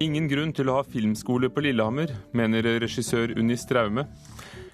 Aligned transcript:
Ingen 0.00 0.30
grunn 0.30 0.52
til 0.56 0.70
å 0.72 0.78
ha 0.78 0.84
filmskole 0.88 1.50
på 1.52 1.60
Lillehammer, 1.60 2.14
mener 2.32 2.64
regissør 2.80 3.34
Unni 3.36 3.58
Straume. 3.60 4.06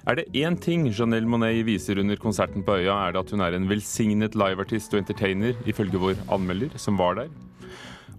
Er 0.07 0.21
det 0.21 0.29
én 0.39 0.55
ting 0.63 0.85
Janelle 0.87 1.27
Monet 1.27 1.65
viser 1.67 1.99
under 1.99 2.15
konserten 2.23 2.63
på 2.63 2.77
øya, 2.79 2.95
er 2.95 3.17
det 3.17 3.25
at 3.25 3.33
hun 3.35 3.43
er 3.43 3.57
en 3.57 3.67
velsignet 3.67 4.39
liveartist 4.39 4.95
og 4.95 5.01
entertainer, 5.01 5.59
ifølge 5.67 5.99
vår 5.99 6.21
anmelder, 6.31 6.79
som 6.79 6.95
var 7.01 7.19
der. 7.19 7.33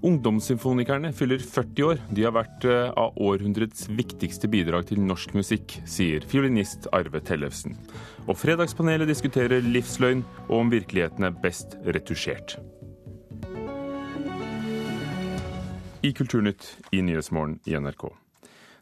Ungdomssymfonikerne 0.05 1.13
fyller 1.15 1.41
40 1.41 1.87
år. 1.87 2.01
De 2.13 2.25
har 2.27 2.35
vært 2.35 2.67
eh, 2.69 2.91
av 2.93 3.17
århundrets 3.17 3.87
viktigste 3.89 4.49
bidrag 4.51 4.89
til 4.91 5.01
norsk 5.01 5.33
musikk, 5.37 5.79
sier 5.89 6.25
fiolinist 6.29 6.89
Arve 6.93 7.23
Tellefsen. 7.25 7.77
Og 8.27 8.37
Fredagspanelet 8.37 9.09
diskuterer 9.09 9.65
livsløgn 9.65 10.25
og 10.47 10.57
om 10.61 10.73
virkeligheten 10.73 11.27
er 11.27 11.39
best 11.43 11.79
retusjert. 11.85 12.59
i 16.07 16.13
Kulturnytt 16.13 16.77
i 16.91 17.01
Nyhetsmorgen 17.01 17.59
i 17.65 17.75
NRK. 17.79 18.26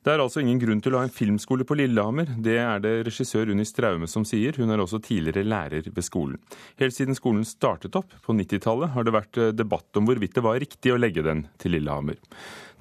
Det 0.05 0.13
er 0.13 0.21
altså 0.21 0.37
ingen 0.43 0.59
grunn 0.61 0.83
til 0.85 0.93
å 0.93 0.99
ha 0.99 1.07
en 1.07 1.13
filmskole 1.13 1.65
på 1.65 1.73
Lillehammer. 1.79 2.27
Det 2.45 2.59
er 2.61 2.81
det 2.83 2.91
regissør 3.07 3.49
Unni 3.49 3.63
Straume 3.65 4.05
som 4.05 4.21
sier. 4.21 4.53
Hun 4.53 4.69
er 4.69 4.83
også 4.83 4.99
tidligere 5.01 5.41
lærer 5.41 5.87
ved 5.89 6.05
skolen. 6.05 6.37
Helt 6.77 6.93
siden 6.93 7.17
skolen 7.17 7.41
startet 7.41 7.97
opp 7.97 8.13
på 8.21 8.35
90-tallet 8.37 8.93
har 8.93 9.07
det 9.07 9.15
vært 9.15 9.39
eh, 9.41 9.49
debatt 9.57 9.97
om 9.97 10.05
hvorvidt 10.05 10.37
det 10.37 10.43
var 10.45 10.59
riktig 10.61 10.93
å 10.93 10.99
legge 11.01 11.23
den 11.25 11.47
til 11.57 11.73
Lillehammer. 11.73 12.19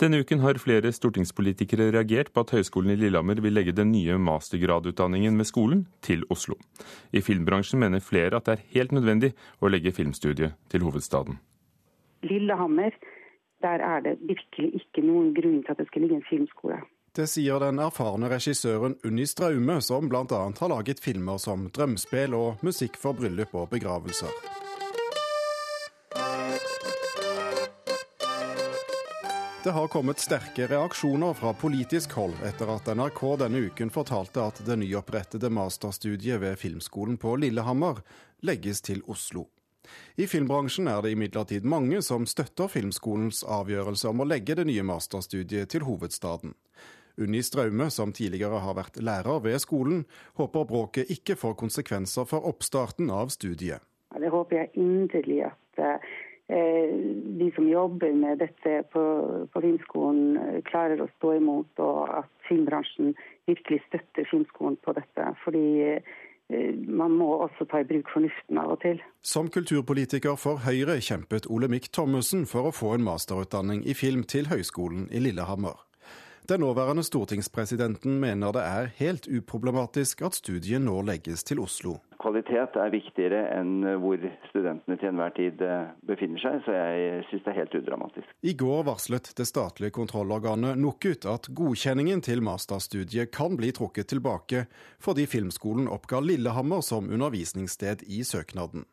Denne 0.05 0.20
uken 0.20 0.45
har 0.45 0.60
flere 0.60 0.92
stortingspolitikere 0.92 1.88
reagert 1.97 2.28
på 2.34 2.45
at 2.45 2.52
Høgskolen 2.59 2.92
i 2.92 3.00
Lillehammer 3.00 3.41
vil 3.41 3.56
legge 3.56 3.72
den 3.72 3.95
nye 3.95 4.20
mastergradutdanningen 4.20 5.41
ved 5.41 5.48
skolen 5.48 5.86
til 6.05 6.28
Oslo. 6.28 6.59
I 7.09 7.25
filmbransjen 7.25 7.80
mener 7.80 8.05
flere 8.05 8.36
at 8.36 8.50
det 8.50 8.59
er 8.59 8.66
helt 8.75 8.92
nødvendig 8.92 9.33
å 9.64 9.72
legge 9.72 9.97
filmstudiet 9.97 10.61
til 10.69 10.84
hovedstaden. 10.84 11.41
Lillehammer 12.28 12.92
der 13.64 13.81
er 13.81 14.05
det 14.05 14.19
virkelig 14.28 14.83
ikke 14.83 15.06
noen 15.09 15.33
grunn 15.33 15.62
til 15.64 15.72
at 15.72 15.81
det 15.81 15.88
skal 15.88 16.05
ligge 16.05 16.20
en 16.20 16.28
filmskole. 16.28 16.84
Det 17.14 17.28
sier 17.30 17.60
den 17.62 17.78
erfarne 17.78 18.26
regissøren 18.26 18.96
Unni 19.06 19.22
Straume, 19.30 19.76
som 19.86 20.08
bl.a. 20.10 20.24
har 20.58 20.68
laget 20.72 20.98
filmer 21.00 21.38
som 21.38 21.68
'Drømmespill' 21.70 22.34
og 22.34 22.64
'Musikk 22.66 22.98
for 22.98 23.14
bryllup 23.14 23.54
og 23.54 23.68
begravelser'. 23.70 24.34
Det 29.64 29.72
har 29.72 29.86
kommet 29.88 30.18
sterke 30.18 30.66
reaksjoner 30.66 31.38
fra 31.38 31.54
politisk 31.54 32.18
hold 32.18 32.34
etter 32.42 32.74
at 32.74 32.90
NRK 32.96 33.22
denne 33.44 33.62
uken 33.70 33.94
fortalte 33.94 34.42
at 34.42 34.58
det 34.66 34.80
nyopprettede 34.82 35.52
masterstudiet 35.54 36.40
ved 36.40 36.58
Filmskolen 36.58 37.16
på 37.16 37.36
Lillehammer 37.36 38.02
legges 38.42 38.82
til 38.82 39.06
Oslo. 39.06 39.46
I 40.16 40.26
filmbransjen 40.26 40.90
er 40.90 41.00
det 41.00 41.14
imidlertid 41.14 41.62
mange 41.62 42.02
som 42.02 42.26
støtter 42.26 42.66
Filmskolens 42.68 43.44
avgjørelse 43.46 44.10
om 44.10 44.20
å 44.20 44.28
legge 44.34 44.58
det 44.58 44.66
nye 44.66 44.82
masterstudiet 44.82 45.70
til 45.70 45.86
hovedstaden. 45.86 46.58
Unni 47.20 47.42
Straume, 47.42 47.90
som 47.90 48.12
tidligere 48.12 48.60
har 48.64 48.76
vært 48.78 49.00
lærer 49.02 49.40
ved 49.44 49.58
skolen, 49.62 50.04
håper 50.38 50.68
bråket 50.68 51.10
ikke 51.14 51.36
får 51.38 51.56
konsekvenser 51.60 52.28
for 52.30 52.46
oppstarten 52.50 53.10
av 53.10 53.32
studiet. 53.34 53.84
Det 54.14 54.30
håper 54.30 54.60
jeg 54.60 54.70
inderlig 54.78 55.40
at 55.48 55.80
eh, 55.84 56.92
de 57.40 57.50
som 57.56 57.66
jobber 57.68 58.14
med 58.14 58.38
dette 58.42 58.76
på, 58.94 59.04
på 59.50 59.64
Filmskolen, 59.64 60.36
eh, 60.38 60.60
klarer 60.66 61.02
å 61.02 61.10
stå 61.16 61.34
imot, 61.40 61.82
og 61.82 62.20
at 62.22 62.30
filmbransjen 62.48 63.16
virkelig 63.50 63.82
støtter 63.88 64.30
Filmskolen 64.30 64.78
på 64.84 64.94
dette. 64.96 65.32
Fordi 65.42 65.66
Eh, 66.48 66.74
man 66.88 67.14
må 67.16 67.30
også 67.40 67.64
ta 67.70 67.80
i 67.80 67.88
bruk 67.88 68.10
fornuften 68.12 68.60
av 68.60 68.74
og 68.74 68.82
til. 68.84 69.00
Som 69.24 69.48
kulturpolitiker 69.52 70.36
for 70.40 70.60
Høyre 70.66 70.98
kjempet 71.00 71.48
Olemic 71.48 71.88
Thommessen 71.96 72.44
for 72.50 72.68
å 72.68 72.74
få 72.74 72.94
en 72.98 73.06
masterutdanning 73.06 73.84
i 73.88 73.96
film 73.96 74.26
til 74.28 74.50
Høgskolen 74.52 75.08
i 75.08 75.22
Lillehammer. 75.24 75.80
Den 76.49 76.60
nåværende 76.60 77.03
stortingspresidenten 77.03 78.19
mener 78.21 78.53
det 78.53 78.62
er 78.69 78.91
helt 78.99 79.25
uproblematisk 79.32 80.21
at 80.27 80.37
studiet 80.37 80.82
nå 80.84 80.99
legges 81.09 81.41
til 81.49 81.62
Oslo. 81.62 81.94
Kvalitet 82.21 82.77
er 82.77 82.93
viktigere 82.93 83.38
enn 83.56 83.87
hvor 84.03 84.21
studentene 84.50 84.99
til 85.00 85.09
enhver 85.09 85.33
tid 85.38 85.65
eh, 85.65 85.88
befinner 86.04 86.43
seg, 86.43 86.60
så 86.66 86.77
jeg 86.77 87.25
syns 87.31 87.47
det 87.47 87.53
er 87.54 87.59
helt 87.62 87.78
udramatisk. 87.81 88.37
I 88.44 88.53
går 88.60 88.84
varslet 88.91 89.33
det 89.41 89.49
statlige 89.49 89.97
kontrollorganet 89.97 90.77
NOKUT 90.84 91.25
at 91.33 91.49
godkjenningen 91.49 92.21
til 92.28 92.44
masterstudiet 92.44 93.33
kan 93.33 93.56
bli 93.56 93.72
trukket 93.72 94.12
tilbake, 94.12 94.66
fordi 95.00 95.25
Filmskolen 95.25 95.88
oppga 95.88 96.21
Lillehammer 96.21 96.84
som 96.84 97.09
undervisningssted 97.09 98.04
i 98.04 98.21
søknaden. 98.21 98.84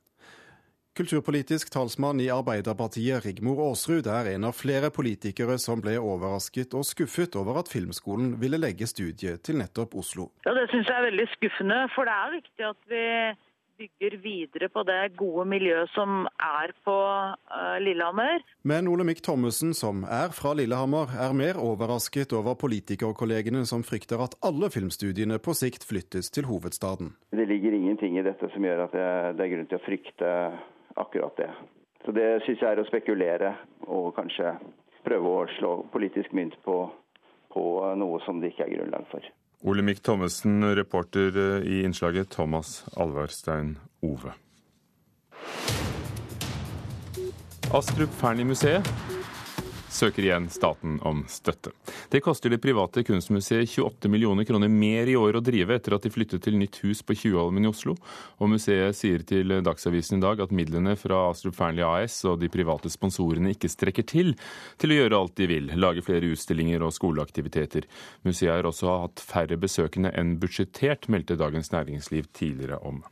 Kulturpolitisk 0.92 1.70
talsmann 1.72 2.20
i 2.20 2.26
Arbeiderpartiet 2.36 3.24
Rigmor 3.24 3.62
Aasrud 3.64 4.10
er 4.12 4.34
en 4.34 4.50
av 4.50 4.58
flere 4.60 4.90
politikere 4.92 5.56
som 5.64 5.80
ble 5.80 5.94
overrasket 5.96 6.74
og 6.76 6.84
skuffet 6.84 7.38
over 7.40 7.62
at 7.62 7.72
Filmskolen 7.72 8.34
ville 8.42 8.60
legge 8.60 8.90
studiet 8.92 9.40
til 9.48 9.62
nettopp 9.62 9.96
Oslo. 10.02 10.28
Ja, 10.44 10.52
Det 10.52 10.66
syns 10.74 10.92
jeg 10.92 10.98
er 10.98 11.08
veldig 11.08 11.28
skuffende, 11.38 11.78
for 11.96 12.10
det 12.10 12.18
er 12.18 12.36
viktig 12.36 12.68
at 12.68 12.82
vi 12.92 13.06
bygger 13.82 14.18
videre 14.22 14.68
på 14.70 14.84
det 14.84 15.00
gode 15.16 15.46
miljøet 15.48 15.90
som 15.96 16.26
er 16.36 16.74
på 16.86 16.98
uh, 16.98 17.78
Lillehammer. 17.80 18.44
Men 18.68 18.92
Olemic 18.92 19.24
Thommessen, 19.24 19.72
som 19.74 20.04
er 20.04 20.36
fra 20.36 20.52
Lillehammer, 20.60 21.16
er 21.16 21.32
mer 21.32 21.56
overrasket 21.56 22.36
over 22.36 22.60
politikerkollegene 22.60 23.64
som 23.66 23.88
frykter 23.88 24.22
at 24.28 24.36
alle 24.44 24.68
filmstudiene 24.76 25.40
på 25.40 25.56
sikt 25.56 25.88
flyttes 25.88 26.30
til 26.36 26.52
hovedstaden. 26.52 27.16
Det 27.32 27.48
ligger 27.48 27.80
ingenting 27.80 28.20
i 28.20 28.28
dette 28.28 28.52
som 28.52 28.68
gjør 28.68 28.86
at 28.90 29.00
det 29.40 29.48
er 29.48 29.54
grunn 29.56 29.72
til 29.72 29.80
å 29.80 29.86
frykte 29.88 30.36
akkurat 30.96 31.38
det. 31.38 31.50
Så 32.06 32.14
det 32.16 32.28
syns 32.46 32.62
jeg 32.62 32.72
er 32.72 32.82
å 32.82 32.88
spekulere 32.88 33.54
og 33.88 34.16
kanskje 34.18 34.56
prøve 35.06 35.36
å 35.36 35.46
slå 35.58 35.74
politisk 35.94 36.34
mynt 36.38 36.58
på, 36.66 36.78
på 37.54 37.64
noe 37.98 38.22
som 38.26 38.42
det 38.42 38.54
ikke 38.54 38.68
er 38.68 38.76
grunnlag 38.78 39.06
for. 39.12 39.26
Olemic 39.62 40.02
Thommessen, 40.02 40.64
reporter 40.76 41.62
i 41.62 41.84
innslaget 41.86 42.32
Thomas 42.34 42.82
Alvarstein 42.98 43.76
Ove. 44.02 44.34
Astrup 47.72 48.10
Fearnley-museet 48.20 49.21
søker 49.92 50.26
igjen 50.26 50.48
staten 50.52 50.98
om 51.08 51.24
støtte. 51.30 51.74
Det 52.10 52.22
koster 52.24 52.54
det 52.54 52.62
private 52.64 53.04
kunstmuseet 53.08 53.70
28 53.70 54.12
millioner 54.12 54.48
kroner 54.48 54.72
mer 54.72 55.10
i 55.12 55.18
år 55.20 55.38
å 55.38 55.44
drive 55.44 55.76
etter 55.76 55.96
at 55.96 56.06
de 56.06 56.14
flyttet 56.14 56.44
til 56.46 56.58
nytt 56.60 56.80
hus 56.86 57.04
på 57.06 57.16
Tjuvholmen 57.18 57.68
i 57.68 57.72
Oslo. 57.72 57.96
Og 58.40 58.52
museet 58.54 58.98
sier 58.98 59.26
til 59.28 59.58
Dagsavisen 59.66 60.20
i 60.20 60.24
dag 60.24 60.42
at 60.44 60.56
midlene 60.56 60.96
fra 61.00 61.28
Astrup 61.30 61.58
Fearnley 61.58 61.86
AS 61.86 62.22
og 62.30 62.40
de 62.42 62.52
private 62.52 62.92
sponsorene 62.92 63.54
ikke 63.56 63.72
strekker 63.72 64.08
til 64.08 64.34
til 64.82 64.94
å 64.94 65.00
gjøre 65.02 65.22
alt 65.22 65.38
de 65.40 65.50
vil, 65.52 65.72
lage 65.78 66.04
flere 66.06 66.32
utstillinger 66.32 66.84
og 66.86 66.96
skoleaktiviteter. 66.96 67.88
Museet 68.28 68.56
har 68.56 68.70
også 68.70 69.00
hatt 69.06 69.24
færre 69.24 69.60
besøkende 69.62 70.14
enn 70.18 70.38
budsjettert, 70.42 71.10
meldte 71.12 71.40
Dagens 71.40 71.74
Næringsliv 71.74 72.32
tidligere 72.38 72.82
om. 72.88 73.04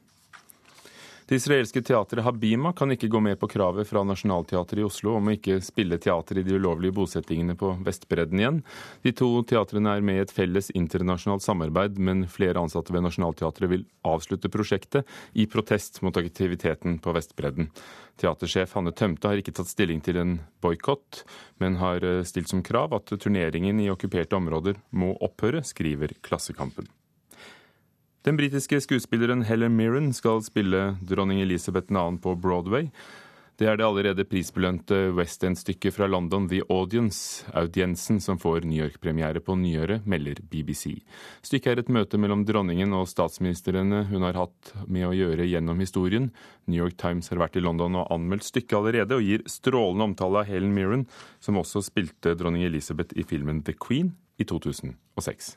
Det 1.30 1.36
israelske 1.36 1.84
teatret 1.86 2.24
Habima 2.26 2.72
kan 2.74 2.90
ikke 2.90 3.08
gå 3.14 3.20
med 3.22 3.38
på 3.38 3.46
kravet 3.52 3.86
fra 3.86 4.02
Nationaltheatret 4.02 4.80
i 4.82 4.86
Oslo 4.88 5.12
om 5.20 5.28
å 5.30 5.36
ikke 5.36 5.60
spille 5.62 6.00
teater 6.02 6.40
i 6.42 6.44
de 6.48 6.56
ulovlige 6.58 6.96
bosettingene 6.98 7.54
på 7.60 7.70
Vestbredden 7.86 8.42
igjen. 8.42 8.58
De 9.06 9.14
to 9.14 9.28
teatrene 9.46 9.94
er 9.94 10.02
med 10.02 10.18
i 10.18 10.24
et 10.24 10.34
felles 10.34 10.72
internasjonalt 10.74 11.46
samarbeid, 11.46 12.02
men 12.02 12.26
flere 12.26 12.58
ansatte 12.58 12.96
ved 12.96 13.06
Nationaltheatret 13.06 13.70
vil 13.70 13.86
avslutte 14.10 14.50
prosjektet 14.50 15.06
i 15.38 15.46
protest 15.46 16.02
mot 16.02 16.18
aktiviteten 16.18 16.98
på 16.98 17.14
Vestbredden. 17.14 17.70
Teatersjef 18.18 18.74
Hanne 18.74 18.98
Tømte 18.98 19.30
har 19.30 19.38
ikke 19.38 19.54
tatt 19.60 19.70
stilling 19.70 20.02
til 20.02 20.18
en 20.18 20.40
boikott, 20.66 21.28
men 21.62 21.78
har 21.78 22.02
eh, 22.02 22.24
stilt 22.26 22.50
som 22.50 22.66
krav 22.66 22.98
at 22.98 23.14
turneringen 23.22 23.78
i 23.78 23.92
okkuperte 23.94 24.34
områder 24.42 24.82
må 24.98 25.14
opphøre, 25.22 25.62
skriver 25.62 26.18
Klassekampen. 26.26 26.90
Den 28.28 28.36
britiske 28.36 28.82
skuespilleren 28.84 29.46
Helen 29.48 29.78
Mirren 29.80 30.10
skal 30.14 30.42
spille 30.44 30.98
dronning 31.08 31.40
Elisabeth 31.40 31.88
2. 31.88 32.18
på 32.20 32.36
Broadway. 32.36 32.90
Det 33.56 33.68
er 33.68 33.78
det 33.80 33.86
allerede 33.86 34.26
prisbelønte 34.28 34.98
West 35.16 35.44
End-stykket 35.44 35.96
fra 35.96 36.08
London 36.08 36.50
The 36.52 36.60
Audience, 36.72 37.46
audiensen, 37.56 38.20
som 38.20 38.40
får 38.40 38.68
New 38.68 38.80
York-premiere 38.84 39.40
på 39.44 39.56
nyåret, 39.60 40.04
melder 40.08 40.40
BBC. 40.52 40.98
Stykket 41.44 41.72
er 41.72 41.82
et 41.84 41.92
møte 41.92 42.20
mellom 42.20 42.44
dronningen 42.48 42.96
og 42.96 43.08
statsministrene 43.12 44.06
hun 44.12 44.28
har 44.28 44.40
hatt 44.40 44.74
med 44.88 45.08
å 45.08 45.14
gjøre 45.16 45.48
gjennom 45.48 45.80
historien. 45.80 46.28
New 46.68 46.80
York 46.80 47.00
Times 47.00 47.32
har 47.32 47.40
vært 47.40 47.56
i 47.60 47.64
London 47.64 48.00
og 48.00 48.12
anmeldt 48.16 48.48
stykket 48.48 48.80
allerede, 48.80 49.16
og 49.16 49.24
gir 49.28 49.48
strålende 49.48 50.08
omtale 50.12 50.44
av 50.44 50.52
Helen 50.52 50.76
Mirren, 50.76 51.08
som 51.40 51.60
også 51.60 51.84
spilte 51.88 52.36
dronning 52.40 52.68
Elisabeth 52.68 53.16
i 53.16 53.28
filmen 53.28 53.64
The 53.64 53.76
Queen 53.80 54.12
i 54.40 54.48
2006. 54.48 55.56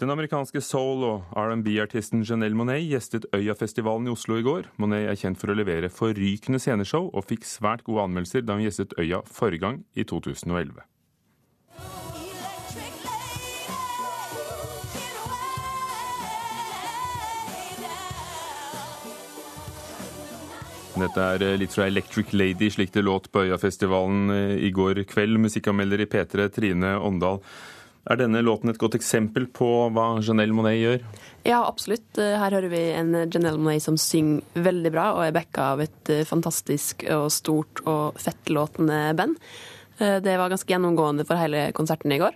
Den 0.00 0.08
amerikanske 0.08 0.62
soul- 0.64 1.02
og 1.04 1.32
R&B-artisten 1.36 2.22
Janelle 2.24 2.56
Monet 2.56 2.86
gjestet 2.88 3.26
Øyafestivalen 3.36 4.06
i 4.08 4.12
Oslo 4.14 4.38
i 4.40 4.42
går. 4.42 4.70
Monet 4.80 5.10
er 5.10 5.18
kjent 5.20 5.36
for 5.36 5.52
å 5.52 5.56
levere 5.58 5.90
forrykende 5.92 6.56
sceneshow, 6.56 7.10
og 7.12 7.26
fikk 7.28 7.44
svært 7.44 7.84
gode 7.84 8.06
anmeldelser 8.08 8.46
da 8.46 8.56
hun 8.56 8.64
gjestet 8.64 8.94
Øya 8.96 9.20
forrige 9.28 9.60
gang, 9.60 9.82
i 9.92 10.06
2011. 10.08 10.80
Dette 20.96 21.26
er 21.34 21.44
eh, 21.44 21.58
litt 21.60 21.76
fra 21.76 21.90
Electric 21.92 22.32
Lady, 22.32 22.70
slik 22.72 22.96
det 22.96 23.04
låt 23.04 23.28
på 23.32 23.44
Øyafestivalen 23.50 24.32
eh, 24.32 24.56
i 24.64 24.72
går 24.72 25.02
kveld. 25.12 25.36
Musikkanmelder 25.44 26.00
i 26.00 26.08
P3, 26.08 26.48
Trine 26.56 26.94
Åndal. 26.96 27.44
Er 28.10 28.18
denne 28.18 28.42
låten 28.42 28.72
et 28.72 28.80
godt 28.80 28.96
eksempel 28.98 29.46
på 29.54 29.68
hva 29.94 30.06
Janelle 30.18 30.54
Monet 30.56 30.80
gjør? 30.80 31.04
Ja, 31.46 31.60
absolutt. 31.62 32.08
Eh, 32.18 32.36
her 32.42 32.56
hører 32.56 32.72
vi 32.72 32.82
en 32.98 33.14
Janelle 33.22 33.58
Monet 33.60 33.84
som 33.86 33.98
synger 34.00 34.42
veldig 34.66 34.92
bra, 34.94 35.06
og 35.14 35.24
er 35.28 35.36
backa 35.36 35.72
av 35.76 35.84
et 35.86 36.12
fantastisk 36.26 37.06
og 37.14 37.28
stort 37.34 37.84
og 37.86 38.18
fettlåtende 38.20 39.02
band. 39.18 39.38
Det 40.00 40.32
var 40.40 40.48
ganske 40.48 40.72
gjennomgående 40.72 41.26
for 41.28 41.36
hele 41.36 41.66
konserten 41.76 42.14
i 42.14 42.16
går. 42.22 42.32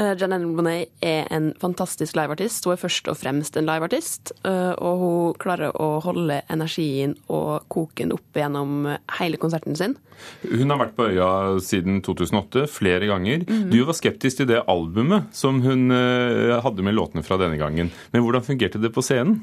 Eh, 0.00 0.14
Janelle 0.16 0.48
Monet 0.48 0.88
er 1.04 1.26
en 1.34 1.50
fantastisk 1.60 2.16
liveartist. 2.16 2.64
Hun 2.64 2.72
er 2.72 2.80
først 2.80 3.08
og 3.12 3.18
fremst 3.20 3.56
en 3.60 3.68
liveartist. 3.68 4.32
Eh, 4.48 4.72
og 4.80 5.02
hun 5.04 5.40
klarer 5.40 5.76
å 5.76 5.98
holde 6.04 6.40
energien 6.48 7.18
og 7.28 7.66
koken 7.72 8.14
oppe 8.16 8.40
gjennom 8.40 8.94
hele 9.18 9.40
konserten 9.40 9.76
sin. 9.76 9.98
Hun 10.44 10.68
har 10.68 10.76
vært 10.82 10.96
på 10.98 11.06
øya 11.08 11.28
siden 11.64 12.00
2008, 12.04 12.66
flere 12.68 13.08
ganger. 13.08 13.44
Mm. 13.48 13.70
Du 13.72 13.78
var 13.88 13.96
skeptisk 13.96 14.40
til 14.40 14.50
det 14.50 14.62
albumet 14.68 15.30
som 15.36 15.62
hun 15.64 15.92
eh, 15.96 16.56
hadde 16.60 16.84
med 16.84 16.96
låtene 16.96 17.24
fra 17.24 17.38
denne 17.40 17.56
gangen. 17.60 17.92
Men 18.12 18.24
hvordan 18.24 18.44
fungerte 18.44 18.80
det 18.80 18.92
på 18.92 19.04
scenen? 19.04 19.40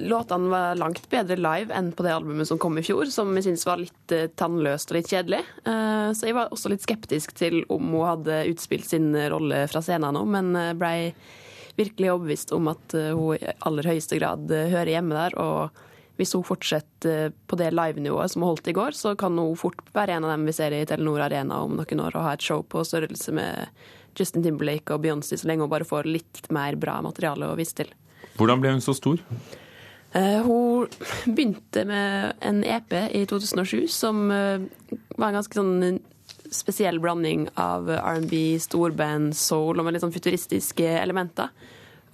Låtene 0.00 0.52
var 0.52 0.80
langt 0.80 1.04
bedre 1.12 1.36
live 1.40 1.72
enn 1.76 1.92
på 1.96 2.04
det 2.04 2.14
albumet 2.16 2.48
som 2.48 2.60
kom 2.60 2.76
i 2.80 2.84
fjor, 2.84 3.08
som 3.12 3.32
jeg 3.36 3.48
syntes 3.48 3.66
var 3.68 3.80
litt 3.80 4.16
tannløst 4.40 4.92
og 4.92 4.98
litt 4.98 5.12
kjedelig. 5.12 5.42
Så 6.16 6.28
jeg 6.28 6.36
var 6.36 6.52
også 6.54 6.72
litt 6.72 6.84
skeptisk 6.84 7.34
til 7.36 7.60
om 7.72 7.92
hun 7.92 8.08
hadde 8.08 8.40
utspilt 8.50 8.88
sin 8.88 9.10
rolle 9.32 9.64
fra 9.70 9.84
scenen 9.86 10.16
nå, 10.16 10.22
men 10.28 10.54
eh, 10.58 10.74
blei 10.76 11.12
virkelig 11.76 12.12
overbevist 12.12 12.54
om 12.56 12.70
at 12.72 12.96
eh, 12.96 13.12
hun 13.16 13.36
i 13.36 13.52
aller 13.68 13.90
høyeste 13.92 14.18
grad 14.20 14.50
eh, 14.54 14.70
hører 14.72 14.96
hjemme 14.96 15.16
der. 15.16 15.36
og 15.40 15.82
hvis 16.16 16.32
hun 16.32 16.46
fortsetter 16.48 17.34
på 17.44 17.58
det 17.60 17.74
livenivået 17.76 18.32
som 18.32 18.40
hun 18.40 18.54
holdt 18.54 18.70
i 18.72 18.72
går, 18.72 18.94
så 18.96 19.12
kan 19.20 19.36
hun 19.36 19.58
fort 19.60 19.82
være 19.92 20.14
en 20.16 20.24
av 20.24 20.32
dem 20.32 20.46
vi 20.48 20.54
ser 20.56 20.72
i 20.72 20.86
Telenor 20.88 21.26
Arena 21.26 21.58
om 21.66 21.74
noen 21.76 22.00
år 22.00 22.16
og 22.16 22.24
ha 22.24 22.32
et 22.32 22.46
show 22.46 22.62
på 22.64 22.80
størrelse 22.88 23.34
med 23.36 23.68
Justin 24.16 24.46
Timberlake 24.46 24.94
og 24.94 25.04
Beyoncé, 25.04 25.36
så 25.36 25.44
lenge 25.50 25.66
hun 25.66 25.74
bare 25.74 25.84
får 25.84 26.08
litt 26.08 26.40
mer 26.48 26.78
bra 26.80 27.02
materiale 27.04 27.50
å 27.50 27.58
vise 27.58 27.76
til. 27.82 27.92
Hvordan 28.40 28.62
ble 28.62 28.72
hun 28.72 28.80
så 28.80 28.96
stor? 28.96 29.20
Hun 30.16 30.88
begynte 31.36 31.84
med 31.84 32.40
en 32.40 32.64
EP 32.64 32.96
i 33.12 33.26
2007 33.28 33.84
som 33.92 34.30
var 34.32 35.28
en 35.28 35.36
ganske 35.36 35.60
sånn 35.60 36.00
spesiell 36.54 37.00
blanding 37.02 37.48
av 37.60 37.88
R&B, 37.96 38.58
storband, 38.62 39.34
soul 39.36 39.78
og 39.78 39.86
med 39.86 39.96
litt 39.96 40.04
sånn 40.04 40.14
futuristiske 40.14 40.86
elementer. 41.00 41.50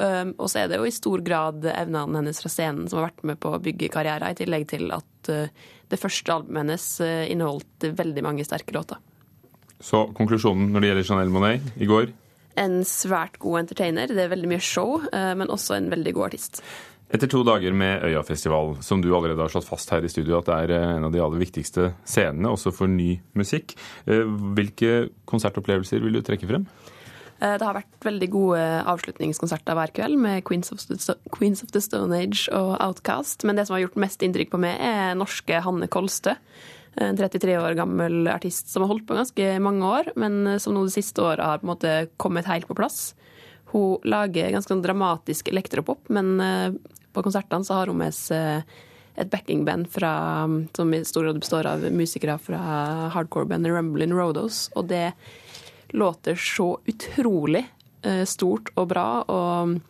Um, 0.02 0.32
og 0.40 0.49
så 0.50 0.62
er 0.62 0.70
det 0.70 0.81
jo 0.81 0.87
i 0.88 0.94
stor 0.94 1.23
grad 1.23 1.67
evnene 1.69 2.19
hennes 2.19 2.40
fra 2.43 2.50
scenen 2.50 2.88
som 2.90 2.99
har 2.99 3.11
vært 3.11 3.26
med 3.29 3.38
på 3.43 3.52
å 3.52 3.61
bygge 3.62 3.90
karrieren, 3.93 4.32
i 4.32 4.38
tillegg 4.38 4.64
til 4.73 4.88
at 4.94 5.31
uh, 5.31 5.69
det 5.93 6.00
første 6.00 6.32
albumet 6.34 6.64
hennes 6.64 6.87
uh, 7.05 7.26
inneholdt 7.31 7.87
veldig 8.00 8.25
mange 8.25 8.46
sterke 8.49 8.75
låter. 8.75 8.99
Så 9.82 10.06
konklusjonen 10.17 10.73
når 10.73 10.82
det 10.82 10.90
gjelder 10.90 11.08
Chanel 11.11 11.32
Monet 11.35 11.76
i 11.82 11.90
går? 11.90 12.11
En 12.58 12.81
svært 12.88 13.38
god 13.43 13.62
entertainer. 13.62 14.11
Det 14.11 14.25
er 14.25 14.32
veldig 14.32 14.50
mye 14.50 14.64
show, 14.64 14.96
uh, 15.05 15.35
men 15.38 15.52
også 15.52 15.76
en 15.76 15.90
veldig 15.93 16.17
god 16.19 16.31
artist. 16.31 16.62
Etter 17.12 17.29
to 17.29 17.43
dager 17.44 17.75
med 17.76 18.06
Øyafestival, 18.09 18.79
som 18.81 19.03
du 19.05 19.11
allerede 19.12 19.44
har 19.44 19.53
slått 19.53 19.69
fast 19.69 19.91
her 19.93 20.00
i 20.00 20.09
studio 20.09 20.38
at 20.38 20.47
det 20.49 20.55
er 20.62 20.70
eh, 20.79 20.93
en 20.94 21.05
av 21.05 21.12
de 21.12 21.20
aller 21.20 21.43
viktigste 21.43 21.91
scenene, 22.09 22.49
også 22.49 22.73
for 22.73 22.88
ny 22.88 23.19
musikk, 23.37 23.75
eh, 24.09 24.25
hvilke 24.56 25.11
konsertopplevelser 25.29 26.00
vil 26.00 26.17
du 26.17 26.23
trekke 26.25 26.49
frem? 26.49 26.64
Eh, 27.37 27.59
det 27.61 27.67
har 27.69 27.76
vært 27.76 28.06
veldig 28.09 28.29
gode 28.32 28.62
avslutningskonserter 28.94 29.76
hver 29.76 29.93
kveld 29.93 30.17
med 30.25 30.41
Queens 30.49 30.73
of, 30.73 30.81
the, 30.88 30.97
Queens 31.37 31.61
of 31.61 31.75
the 31.75 31.82
Stone 31.85 32.17
Age 32.17 32.47
og 32.49 32.79
Outcast. 32.81 33.44
Men 33.44 33.61
det 33.61 33.67
som 33.69 33.76
har 33.76 33.85
gjort 33.85 34.00
mest 34.00 34.25
inntrykk 34.25 34.55
på 34.55 34.62
meg, 34.64 34.81
er 34.81 35.12
norske 35.20 35.61
Hanne 35.67 35.91
Kolstø. 35.93 36.32
En 36.97 37.20
33 37.20 37.59
år 37.61 37.76
gammel 37.76 38.25
artist 38.32 38.73
som 38.73 38.87
har 38.87 38.93
holdt 38.94 39.05
på 39.09 39.17
ganske 39.17 39.50
mange 39.64 39.85
år, 39.85 40.11
men 40.17 40.56
som 40.61 40.73
nå 40.73 40.87
det 40.88 40.97
siste 40.97 41.20
året 41.25 41.44
har 41.44 41.61
på 41.61 41.69
en 41.69 41.75
måte 41.75 41.93
kommet 42.20 42.49
helt 42.49 42.69
på 42.69 42.76
plass. 42.76 43.12
Hun 43.73 44.00
lager 44.05 44.53
ganske 44.53 44.73
sånn 44.73 44.85
dramatisk 44.85 45.49
elektropop, 45.53 46.09
men 46.12 46.37
på 47.12 47.25
konsertene 47.25 47.67
så 47.67 47.79
har 47.79 47.93
hun 47.93 48.00
med 48.00 48.17
seg 48.17 48.67
et 49.20 49.29
backingband 49.29 49.91
fra, 49.93 50.12
som 50.73 50.94
i 50.97 51.03
stor 51.05 51.26
grad 51.26 51.41
består 51.43 51.69
av 51.69 51.85
musikere 51.93 52.38
fra 52.41 52.61
hardcore-bandet 53.12 53.75
Rumblin' 53.75 54.14
Rodos. 54.17 54.70
Og 54.76 54.88
det 54.88 55.12
låter 55.93 56.35
så 56.35 56.79
utrolig 56.88 57.67
eh, 58.03 58.25
stort 58.25 58.73
og 58.75 58.88
bra. 58.94 59.09
og 59.29 59.81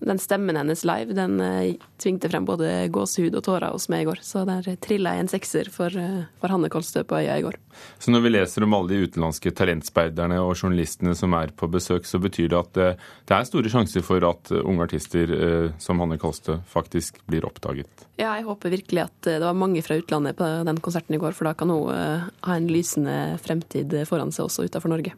den 0.00 0.18
stemmen 0.18 0.56
hennes 0.56 0.84
live 0.88 1.14
den 1.16 1.40
uh, 1.40 1.74
tvingte 2.00 2.30
frem 2.32 2.46
både 2.48 2.88
gåsehud 2.92 3.36
og 3.36 3.44
tårer 3.44 3.74
hos 3.74 3.88
meg 3.92 4.04
i 4.04 4.08
går. 4.08 4.22
Så 4.24 4.44
der 4.48 4.66
trilla 4.80 5.14
jeg 5.16 5.26
en 5.26 5.32
sekser 5.32 5.70
for, 5.72 5.92
uh, 5.92 6.24
for 6.40 6.52
Hanne 6.52 6.70
Kolstø 6.72 7.04
på 7.04 7.18
øya 7.20 7.36
i 7.38 7.44
går. 7.44 7.58
Så 8.00 8.12
når 8.12 8.24
vi 8.24 8.32
leser 8.32 8.64
om 8.64 8.76
alle 8.76 8.94
de 8.94 9.08
utenlandske 9.08 9.52
talentspeiderne 9.56 10.40
og 10.42 10.54
journalistene 10.56 11.14
som 11.18 11.36
er 11.38 11.52
på 11.56 11.68
besøk, 11.70 12.08
så 12.08 12.20
betyr 12.22 12.50
det 12.52 12.60
at 12.60 12.80
uh, 12.80 13.12
det 13.28 13.36
er 13.36 13.48
store 13.48 13.72
sjanser 13.72 14.04
for 14.06 14.24
at 14.28 14.52
unge 14.60 14.88
artister 14.88 15.30
som 15.82 16.00
Hanne 16.02 16.18
Kolstø 16.20 16.58
faktisk 16.68 17.20
blir 17.28 17.44
oppdaget? 17.46 18.06
Ja, 18.18 18.32
jeg 18.38 18.46
håper 18.48 18.72
virkelig 18.72 19.04
at 19.04 19.28
det 19.28 19.40
var 19.44 19.56
mange 19.56 19.82
fra 19.84 19.98
utlandet 20.00 20.38
på 20.38 20.48
den 20.66 20.80
konserten 20.82 21.16
i 21.16 21.20
går, 21.20 21.36
for 21.36 21.48
da 21.48 21.54
kan 21.56 21.72
hun 21.72 21.88
ha 21.92 22.56
en 22.56 22.68
lysende 22.70 23.38
fremtid 23.42 23.94
foran 24.08 24.32
seg 24.34 24.48
også 24.48 24.66
utenfor 24.68 24.92
Norge. 24.92 25.14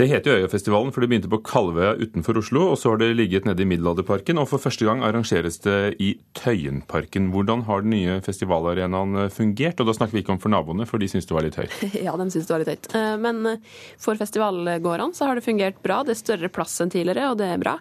Det 0.00 0.06
heter 0.08 0.32
jo 0.32 0.40
Øyafestivalen, 0.40 0.94
for 0.96 1.04
det 1.04 1.10
begynte 1.10 1.28
på 1.28 1.42
Kalvøya 1.44 1.90
utenfor 2.00 2.38
Oslo. 2.40 2.70
og 2.70 2.78
Så 2.80 2.88
har 2.88 3.00
det 3.02 3.10
ligget 3.18 3.44
nede 3.44 3.60
i 3.60 3.66
Middelalderparken, 3.68 4.38
og 4.40 4.46
for 4.48 4.56
første 4.56 4.86
gang 4.88 5.02
arrangeres 5.04 5.58
det 5.60 6.00
i 6.00 6.14
Tøyenparken. 6.32 7.26
Hvordan 7.28 7.66
har 7.66 7.82
den 7.84 7.92
nye 7.92 8.14
festivalarenaen 8.24 9.26
eh, 9.26 9.28
fungert? 9.28 9.76
Og 9.76 9.90
da 9.90 9.92
snakker 9.92 10.16
vi 10.16 10.22
ikke 10.24 10.32
om 10.32 10.40
for 10.40 10.48
naboene, 10.48 10.86
for 10.88 10.96
de 10.96 11.08
syns 11.12 11.28
det 11.28 11.36
var 11.36 11.44
litt 11.44 11.60
høyt. 11.60 11.76
Ja, 12.06 12.16
de 12.16 12.30
syns 12.32 12.48
det 12.48 12.54
var 12.54 12.64
litt 12.64 12.72
høyt. 12.72 12.88
Eh, 12.96 13.18
men 13.20 13.44
eh, 13.52 13.60
for 14.00 14.16
festivalgårdene 14.16 15.20
så 15.20 15.28
har 15.28 15.36
det 15.36 15.44
fungert 15.44 15.84
bra. 15.84 16.00
Det 16.00 16.16
er 16.16 16.22
større 16.22 16.48
plass 16.48 16.80
enn 16.80 16.96
tidligere, 16.96 17.34
og 17.34 17.36
det 17.42 17.52
er 17.52 17.60
bra. 17.60 17.76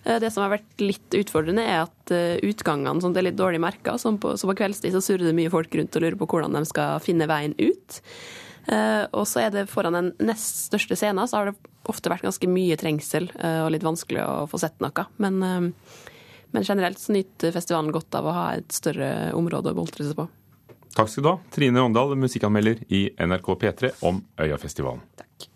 Det 0.00 0.32
som 0.32 0.42
har 0.42 0.56
vært 0.56 0.82
litt 0.82 1.14
utfordrende, 1.14 1.62
er 1.62 1.84
at 1.84 2.12
utgangene 2.42 3.04
som 3.04 3.12
det 3.14 3.20
er 3.20 3.28
litt 3.28 3.38
dårlig 3.38 3.60
merka. 3.62 3.94
Så 4.00 4.16
på 4.18 4.34
kveldstid 4.34 4.96
så 4.96 5.04
surrer 5.04 5.28
det 5.28 5.38
mye 5.38 5.52
folk 5.52 5.76
rundt 5.76 5.94
og 5.94 6.02
lurer 6.02 6.16
på 6.18 6.32
hvordan 6.32 6.56
de 6.56 6.66
skal 6.66 7.02
finne 7.04 7.28
veien 7.30 7.54
ut. 7.60 8.00
Eh, 8.66 9.04
og 9.16 9.24
så 9.28 9.44
er 9.44 9.54
det 9.54 9.68
foran 9.70 9.96
den 9.96 10.10
nest 10.20 10.66
største 10.68 10.98
scenen, 10.98 11.28
så 11.28 11.40
har 11.40 11.50
det 11.50 11.70
ofte 11.88 12.12
vært 12.12 12.26
ganske 12.26 12.50
mye 12.50 12.76
trengsel 12.80 13.30
eh, 13.38 13.62
og 13.64 13.70
litt 13.74 13.86
vanskelig 13.86 14.22
å 14.24 14.44
få 14.50 14.60
sett 14.60 14.76
noe. 14.84 15.06
Men, 15.22 15.40
eh, 15.42 15.96
men 16.50 16.66
generelt 16.66 17.00
så 17.00 17.14
nyter 17.16 17.54
festivalen 17.56 17.94
godt 17.94 18.18
av 18.18 18.28
å 18.28 18.36
ha 18.36 18.46
et 18.58 18.70
større 18.74 19.30
område 19.38 19.72
å 19.72 19.78
boltre 19.78 20.06
seg 20.06 20.18
på. 20.18 20.28
Takk 20.90 21.08
skal 21.08 21.24
du 21.24 21.30
ha, 21.30 21.38
Trine 21.54 21.82
Åndal, 21.86 22.16
musikkanmelder 22.18 22.82
i 22.90 23.04
NRK 23.14 23.54
P3 23.62 23.92
om 24.08 24.18
Øyafestivalen. 24.42 25.04
Takk. 25.16 25.46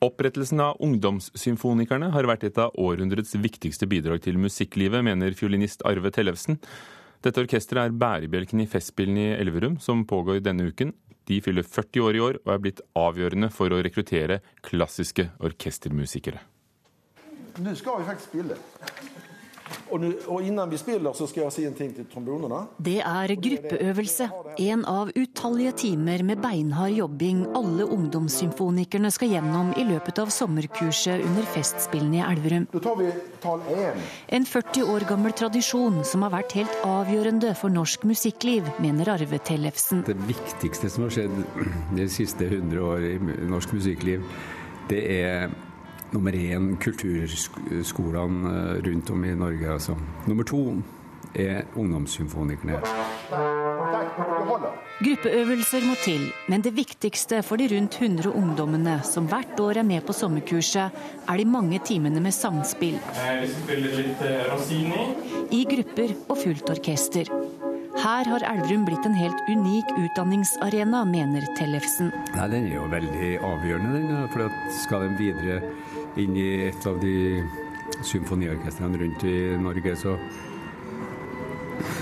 Opprettelsen 0.00 0.62
av 0.64 0.78
Ungdomssymfonikerne 0.80 2.08
har 2.14 2.26
vært 2.28 2.46
et 2.48 2.58
av 2.58 2.72
århundrets 2.80 3.36
viktigste 3.36 3.86
bidrag 3.88 4.22
til 4.24 4.38
musikklivet, 4.40 5.04
mener 5.04 5.36
fiolinist 5.36 5.84
Arve 5.88 6.10
Tellefsen. 6.14 6.56
Dette 7.20 7.42
orkesteret 7.42 7.90
er 7.90 7.96
bærebjelken 8.00 8.62
i 8.62 8.68
Festspillene 8.70 9.26
i 9.26 9.32
Elverum, 9.42 9.76
som 9.76 10.06
pågår 10.08 10.40
denne 10.40 10.70
uken. 10.70 10.94
De 11.28 11.36
fyller 11.44 11.66
40 11.68 12.06
år 12.06 12.16
i 12.16 12.22
år 12.24 12.38
og 12.40 12.54
er 12.54 12.62
blitt 12.64 12.80
avgjørende 12.96 13.50
for 13.52 13.72
å 13.76 13.82
rekruttere 13.84 14.40
klassiske 14.64 15.28
orkestermusikere. 15.44 16.40
Nå 17.60 17.74
skal 17.76 18.00
vi 18.00 18.08
faktisk 18.08 18.32
spille. 18.32 18.56
Og, 19.90 20.04
og 20.30 20.44
innan 20.46 20.70
vi 20.70 20.78
spiller, 20.80 21.14
så 21.16 21.26
skal 21.30 21.44
jeg 21.46 21.54
si 21.54 21.64
en 21.68 21.76
ting 21.78 21.92
til 21.94 22.06
trombonene. 22.10 22.62
Det 22.78 22.98
er 23.02 23.34
gruppeøvelse. 23.46 24.28
En 24.62 24.84
av 24.88 25.10
utallige 25.16 25.72
timer 25.84 26.24
med 26.26 26.42
beinhard 26.42 26.94
jobbing 26.94 27.44
alle 27.58 27.86
ungdomssymfonikerne 27.86 29.10
skal 29.14 29.34
gjennom 29.34 29.72
i 29.78 29.86
løpet 29.88 30.20
av 30.22 30.32
sommerkurset 30.34 31.24
under 31.26 31.48
Festspillene 31.54 32.20
i 32.20 32.24
Elverum. 32.26 32.68
Da 32.72 32.82
tar 32.84 32.98
vi 33.00 33.10
tall 33.42 33.64
1. 33.74 34.04
En 34.38 34.46
40 34.48 34.94
år 34.94 35.06
gammel 35.10 35.34
tradisjon 35.36 36.02
som 36.06 36.26
har 36.26 36.34
vært 36.34 36.54
helt 36.58 36.86
avgjørende 36.86 37.54
for 37.58 37.72
norsk 37.72 38.06
musikkliv, 38.10 38.68
mener 38.82 39.14
Arve 39.14 39.40
Tellefsen. 39.46 40.04
Det 40.06 40.18
viktigste 40.28 40.90
som 40.92 41.06
har 41.06 41.16
skjedd 41.18 41.34
de 41.96 42.06
siste 42.10 42.46
100 42.46 42.84
år 42.84 43.10
i 43.10 43.16
norsk 43.50 43.74
musikkliv, 43.78 44.24
det 44.90 45.02
er 45.20 45.50
nummer 46.12 46.34
én 46.34 46.76
kulturskolene 46.80 48.54
eh, 48.54 48.82
rundt 48.86 49.10
om 49.10 49.24
i 49.24 49.34
Norge. 49.34 49.72
Altså. 49.72 49.96
Nummer 50.26 50.44
to 50.44 50.62
er 51.34 51.62
ungdomssymfonikerne. 51.78 52.80
Gruppeøvelser 55.00 55.84
må 55.86 55.94
til, 56.02 56.26
men 56.50 56.64
det 56.64 56.74
viktigste 56.76 57.40
for 57.46 57.60
de 57.60 57.68
rundt 57.70 57.96
100 58.00 58.32
ungdommene 58.34 58.98
som 59.06 59.28
hvert 59.30 59.60
år 59.62 59.80
er 59.80 59.86
med 59.86 60.04
på 60.04 60.12
sommerkurset, 60.16 60.98
er 61.28 61.40
de 61.40 61.46
mange 61.48 61.78
timene 61.86 62.20
med 62.20 62.34
samspill. 62.36 62.98
I 65.50 65.62
grupper 65.70 66.14
og 66.28 66.36
fullt 66.42 66.74
orkester. 66.74 67.30
Her 68.00 68.24
har 68.24 68.44
Elverum 68.46 68.84
blitt 68.86 69.04
en 69.04 69.16
helt 69.18 69.40
unik 69.50 69.90
utdanningsarena, 69.98 71.02
mener 71.04 71.44
Tellefsen. 71.58 72.12
Nei, 72.36 72.46
Den 72.48 72.68
er 72.70 72.76
jo 72.76 72.84
veldig 72.92 73.30
avgjørende, 73.44 73.98
den, 73.98 74.28
for 74.32 74.46
skal 74.78 75.08
den 75.08 75.18
videre 75.18 75.58
inn 76.18 76.36
i 76.36 76.48
et 76.68 76.86
av 76.90 76.98
de 77.02 77.42
symfoniorkestrene 78.06 78.98
rundt 78.98 79.26
i 79.28 79.36
Norge, 79.60 79.96
så 79.96 80.16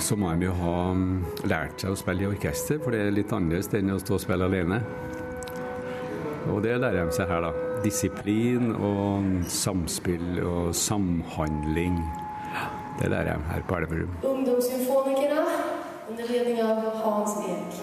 så 0.03 0.17
må 0.19 0.31
de 0.39 0.49
jo 0.49 0.55
ha 0.59 0.75
mm, 0.95 1.11
lært 1.51 1.83
seg 1.83 1.93
å 1.93 1.99
spille 1.99 2.25
i 2.25 2.29
orkester, 2.31 2.79
for 2.83 2.95
det 2.95 3.03
er 3.05 3.15
litt 3.15 3.33
annerledes 3.35 3.71
enn 3.79 3.93
å 3.95 3.99
stå 4.03 4.17
og 4.17 4.23
spille 4.23 4.49
alene. 4.49 4.81
Og 6.49 6.63
det 6.65 6.79
lærer 6.81 7.05
de 7.07 7.15
seg 7.15 7.29
her, 7.31 7.45
da. 7.45 7.53
Disiplin 7.85 8.73
og 8.75 9.27
samspill 9.53 10.41
og 10.43 10.73
samhandling. 10.75 11.99
Det 12.99 13.11
lærer 13.13 13.37
de 13.37 13.53
her 13.53 13.67
på 13.69 13.79
Elverum. 13.79 14.17
Ungdomssymfonikere 14.27 15.45
under 16.09 16.33
ledning 16.33 16.63
av 16.65 16.89
Hans 17.05 17.39
Ek. 17.45 17.83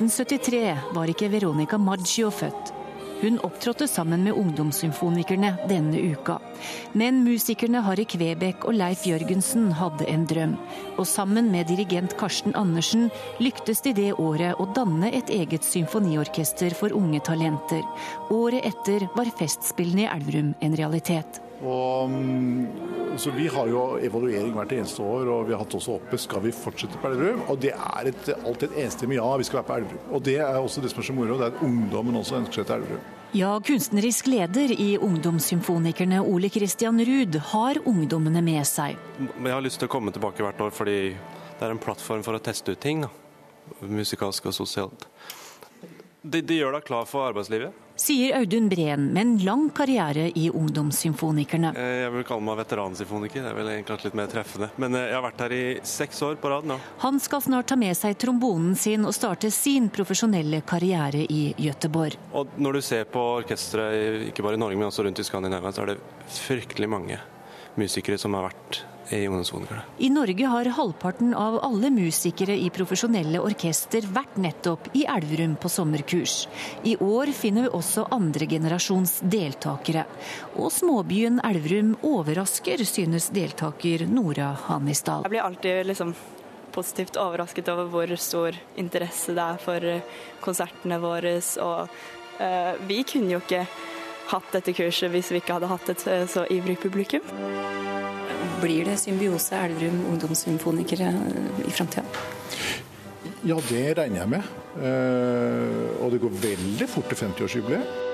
1973 0.00 0.94
var 0.96 1.10
ikke 1.12 1.28
Veronica 1.28 1.76
Maggio 1.76 2.30
født. 2.32 2.70
Hun 3.20 3.34
opptrådte 3.44 3.84
sammen 3.84 4.22
med 4.24 4.32
ungdomssymfonikerne 4.32 5.50
denne 5.68 6.00
uka. 6.14 6.38
Men 6.96 7.18
musikerne 7.20 7.82
Harry 7.84 8.06
Kvebekk 8.08 8.64
og 8.64 8.78
Leif 8.78 9.04
Jørgensen 9.04 9.66
hadde 9.76 10.06
en 10.08 10.24
drøm. 10.24 10.54
Og 10.96 11.04
sammen 11.04 11.50
med 11.52 11.68
dirigent 11.68 12.16
Karsten 12.16 12.56
Andersen 12.56 13.10
lyktes 13.44 13.84
de 13.84 13.92
det 13.92 14.08
året 14.16 14.56
å 14.56 14.70
danne 14.72 15.12
et 15.12 15.28
eget 15.36 15.68
symfoniorkester 15.68 16.72
for 16.80 16.96
unge 16.96 17.20
talenter. 17.20 17.84
Året 18.32 18.72
etter 18.72 19.04
var 19.12 19.28
Festspillene 19.36 20.06
i 20.06 20.10
Elverum 20.16 20.54
en 20.64 20.80
realitet. 20.80 21.42
Og, 21.60 22.10
mm, 22.10 23.16
så 23.20 23.30
Vi 23.30 23.46
har 23.52 23.68
jo 23.68 23.98
evaluering 24.00 24.52
hvert 24.54 24.72
eneste 24.72 25.02
år, 25.02 25.28
og 25.28 25.46
vi 25.48 25.52
har 25.52 25.60
hatt 25.60 25.74
også 25.76 25.98
oppe 25.98 26.18
skal 26.18 26.44
vi 26.44 26.52
fortsette 26.56 26.98
på 27.00 27.10
Elverum. 27.10 27.42
Og 27.52 27.60
det 27.60 27.72
er 27.74 28.10
et, 28.12 28.28
alltid 28.38 28.70
et 28.70 28.84
enstemmig 28.86 29.18
ja, 29.18 29.30
vi 29.36 29.48
skal 29.48 29.60
være 29.60 29.68
på 29.68 29.78
Elverum. 29.80 30.04
Og 30.16 30.22
det 30.24 30.36
er 30.40 30.60
også 30.60 30.80
det 30.80 30.92
som 30.92 31.02
er 31.02 31.08
så 31.10 31.16
moro, 31.16 31.36
det 31.40 31.48
er 31.48 31.56
at 31.56 31.64
ungdommen 31.66 32.16
også 32.20 32.38
ønsker 32.40 32.62
seg 32.62 32.70
til 32.70 32.78
Elverum. 32.80 33.08
Ja, 33.36 33.50
kunstnerisk 33.62 34.26
leder 34.26 34.72
i 34.74 34.96
Ungdomssymfonikerne 34.98 36.18
Ole 36.26 36.48
Christian 36.50 36.98
Ruud 36.98 37.36
har 37.52 37.78
ungdommene 37.86 38.42
med 38.42 38.64
seg. 38.66 38.96
Jeg 39.20 39.52
har 39.54 39.62
lyst 39.62 39.78
til 39.78 39.86
å 39.86 39.92
komme 39.92 40.10
tilbake 40.10 40.42
hvert 40.42 40.64
år 40.64 40.72
fordi 40.74 40.96
det 41.12 41.62
er 41.62 41.70
en 41.70 41.78
plattform 41.78 42.24
for 42.26 42.34
å 42.34 42.42
teste 42.42 42.74
ut 42.74 42.80
ting. 42.82 43.04
da. 43.04 43.10
Musikalsk 43.86 44.48
og 44.50 44.56
sosialt. 44.56 45.06
De, 46.22 46.40
de 46.42 46.58
gjør 46.58 46.74
deg 46.74 46.88
klar 46.88 47.06
for 47.06 47.28
arbeidslivet. 47.28 47.76
Sier 48.00 48.32
Audun 48.38 48.68
Breen 48.70 49.10
med 49.12 49.20
en 49.20 49.32
lang 49.44 49.66
karriere 49.76 50.30
i 50.34 50.46
Ungdomssymfonikerne. 50.50 51.74
Eh, 51.76 51.96
Jeg 52.06 52.12
vil 52.14 52.24
kalle 52.24 52.44
meg 52.46 52.56
veteransymfoniker, 52.62 53.42
det 53.44 53.50
er 53.50 53.58
vel 53.58 53.82
kanskje 53.84 54.08
litt 54.08 54.16
mer 54.16 54.30
treffende. 54.32 54.70
Men 54.80 54.96
eh, 54.96 55.10
jeg 55.10 55.18
har 55.18 55.24
vært 55.26 55.42
her 55.44 55.52
i 55.52 55.64
seks 55.84 56.22
år 56.24 56.38
på 56.40 56.48
rad 56.48 56.68
nå. 56.70 56.78
Han 57.04 57.20
skal 57.20 57.42
snart 57.44 57.68
ta 57.68 57.76
med 57.76 57.92
seg 57.98 58.16
trombonen 58.22 58.72
sin 58.78 59.04
og 59.04 59.12
starte 59.16 59.50
sin 59.52 59.90
profesjonelle 59.92 60.62
karriere 60.64 61.26
i 61.28 61.42
Gøteborg. 61.60 62.16
Og 62.40 62.56
når 62.56 62.78
du 62.78 62.80
ser 62.88 63.04
på 63.12 63.26
orkesteret, 63.42 64.30
ikke 64.30 64.46
bare 64.48 64.56
i 64.56 64.62
Norge, 64.64 64.80
men 64.80 64.88
også 64.88 65.04
rundt 65.04 65.20
i 65.20 65.26
Skandinavia, 65.28 65.74
så 65.76 65.84
er 65.84 65.92
det 65.92 66.00
fryktelig 66.40 66.88
mange 66.88 67.20
musikere 67.76 68.16
som 68.18 68.32
har 68.38 68.48
vært 68.48 68.80
i 69.16 69.28
ungdomssymfonikerne. 69.28 69.82
I 69.98 70.10
Norge 70.10 70.46
har 70.46 70.70
halvparten 70.76 71.34
av 71.34 71.58
alle 71.64 71.90
musikere 71.90 72.56
i 72.56 72.70
profesjonelle 72.74 73.40
orkester 73.42 74.06
vært 74.14 74.36
nettopp 74.40 74.90
i 74.96 75.04
Elverum 75.10 75.56
på 75.60 75.70
sommerkurs. 75.72 76.46
I 76.84 76.96
år 76.96 77.32
finner 77.36 77.66
vi 77.66 77.74
også 77.78 78.06
andregenerasjons 78.14 79.18
deltakere. 79.32 80.06
Og 80.56 80.70
småbyen 80.74 81.40
Elverum 81.46 81.96
overrasker, 82.06 82.84
synes 82.84 83.30
deltaker 83.34 84.06
Nora 84.10 84.52
Hanisdal. 84.66 85.26
Jeg 85.26 85.34
blir 85.34 85.46
alltid 85.46 85.90
liksom 85.90 86.14
positivt 86.70 87.18
overrasket 87.18 87.68
over 87.72 87.88
hvor 87.90 88.16
stor 88.20 88.56
interesse 88.78 89.34
det 89.34 89.44
er 89.44 89.62
for 89.62 89.86
konsertene 90.44 91.00
våre. 91.02 91.36
Og 91.64 91.88
uh, 92.40 92.72
vi 92.86 93.02
kunne 93.08 93.34
jo 93.34 93.42
ikke 93.42 93.64
hatt 94.30 94.52
dette 94.54 94.74
kurset 94.76 95.12
hvis 95.12 95.30
vi 95.32 95.40
ikke 95.42 95.58
hadde 95.58 95.70
hatt 95.70 95.92
et 95.92 96.06
eh, 96.10 96.26
så 96.30 96.46
ivrig 96.50 96.78
publikum. 96.82 97.24
Blir 98.60 98.84
det 98.90 98.98
symbiose 99.00 99.56
Elverum 99.56 100.04
ungdomssymfonikere 100.12 101.14
i 101.64 101.72
framtida? 101.72 102.04
Ja, 103.46 103.56
det 103.70 103.86
regner 103.96 104.20
jeg 104.20 104.32
med. 104.36 104.52
Eh, 104.84 106.00
og 106.04 106.12
det 106.12 106.20
går 106.20 106.40
veldig 106.42 106.88
fort 106.88 107.08
til 107.08 107.22
50-årsjubileet. 107.24 108.09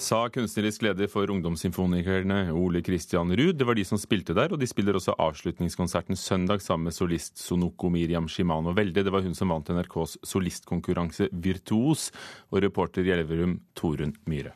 Sa 0.00 0.22
kunstnerisk 0.32 0.80
leder 0.80 1.10
for 1.12 1.28
Ungdomssymfonikerne 1.28 2.54
Ole 2.56 2.80
Christian 2.80 3.34
Ruud. 3.36 3.58
Det 3.60 3.66
var 3.68 3.76
de 3.76 3.82
som 3.84 3.98
spilte 4.00 4.32
der, 4.32 4.48
og 4.48 4.56
de 4.62 4.68
spiller 4.68 4.96
også 4.96 5.12
avslutningskonserten 5.20 6.16
søndag 6.16 6.62
sammen 6.64 6.88
med 6.88 6.96
solist 6.96 7.36
Sonoko 7.36 7.90
Miriam 7.92 8.24
Shimano 8.24 8.72
Velde. 8.72 9.04
Det 9.04 9.12
var 9.12 9.20
hun 9.20 9.36
som 9.36 9.52
vant 9.52 9.68
NRKs 9.68 10.16
solistkonkurranse 10.24 11.28
Virtuos, 11.32 12.08
og 12.48 12.64
reporter 12.64 13.04
i 13.04 13.12
Elverum 13.12 13.58
Torunn 13.76 14.16
Myhre. 14.24 14.54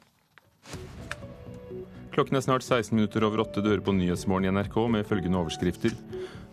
Klokken 2.16 2.40
er 2.40 2.46
snart 2.48 2.64
16 2.64 2.96
minutter 2.96 3.28
over 3.28 3.44
åtte. 3.44 3.60
Du 3.60 3.68
hører 3.68 3.84
på 3.84 3.92
Nyhetsmorgen 3.92 4.48
i 4.48 4.56
NRK 4.56 4.80
med 4.96 5.04
følgende 5.04 5.44
overskrifter. 5.44 5.92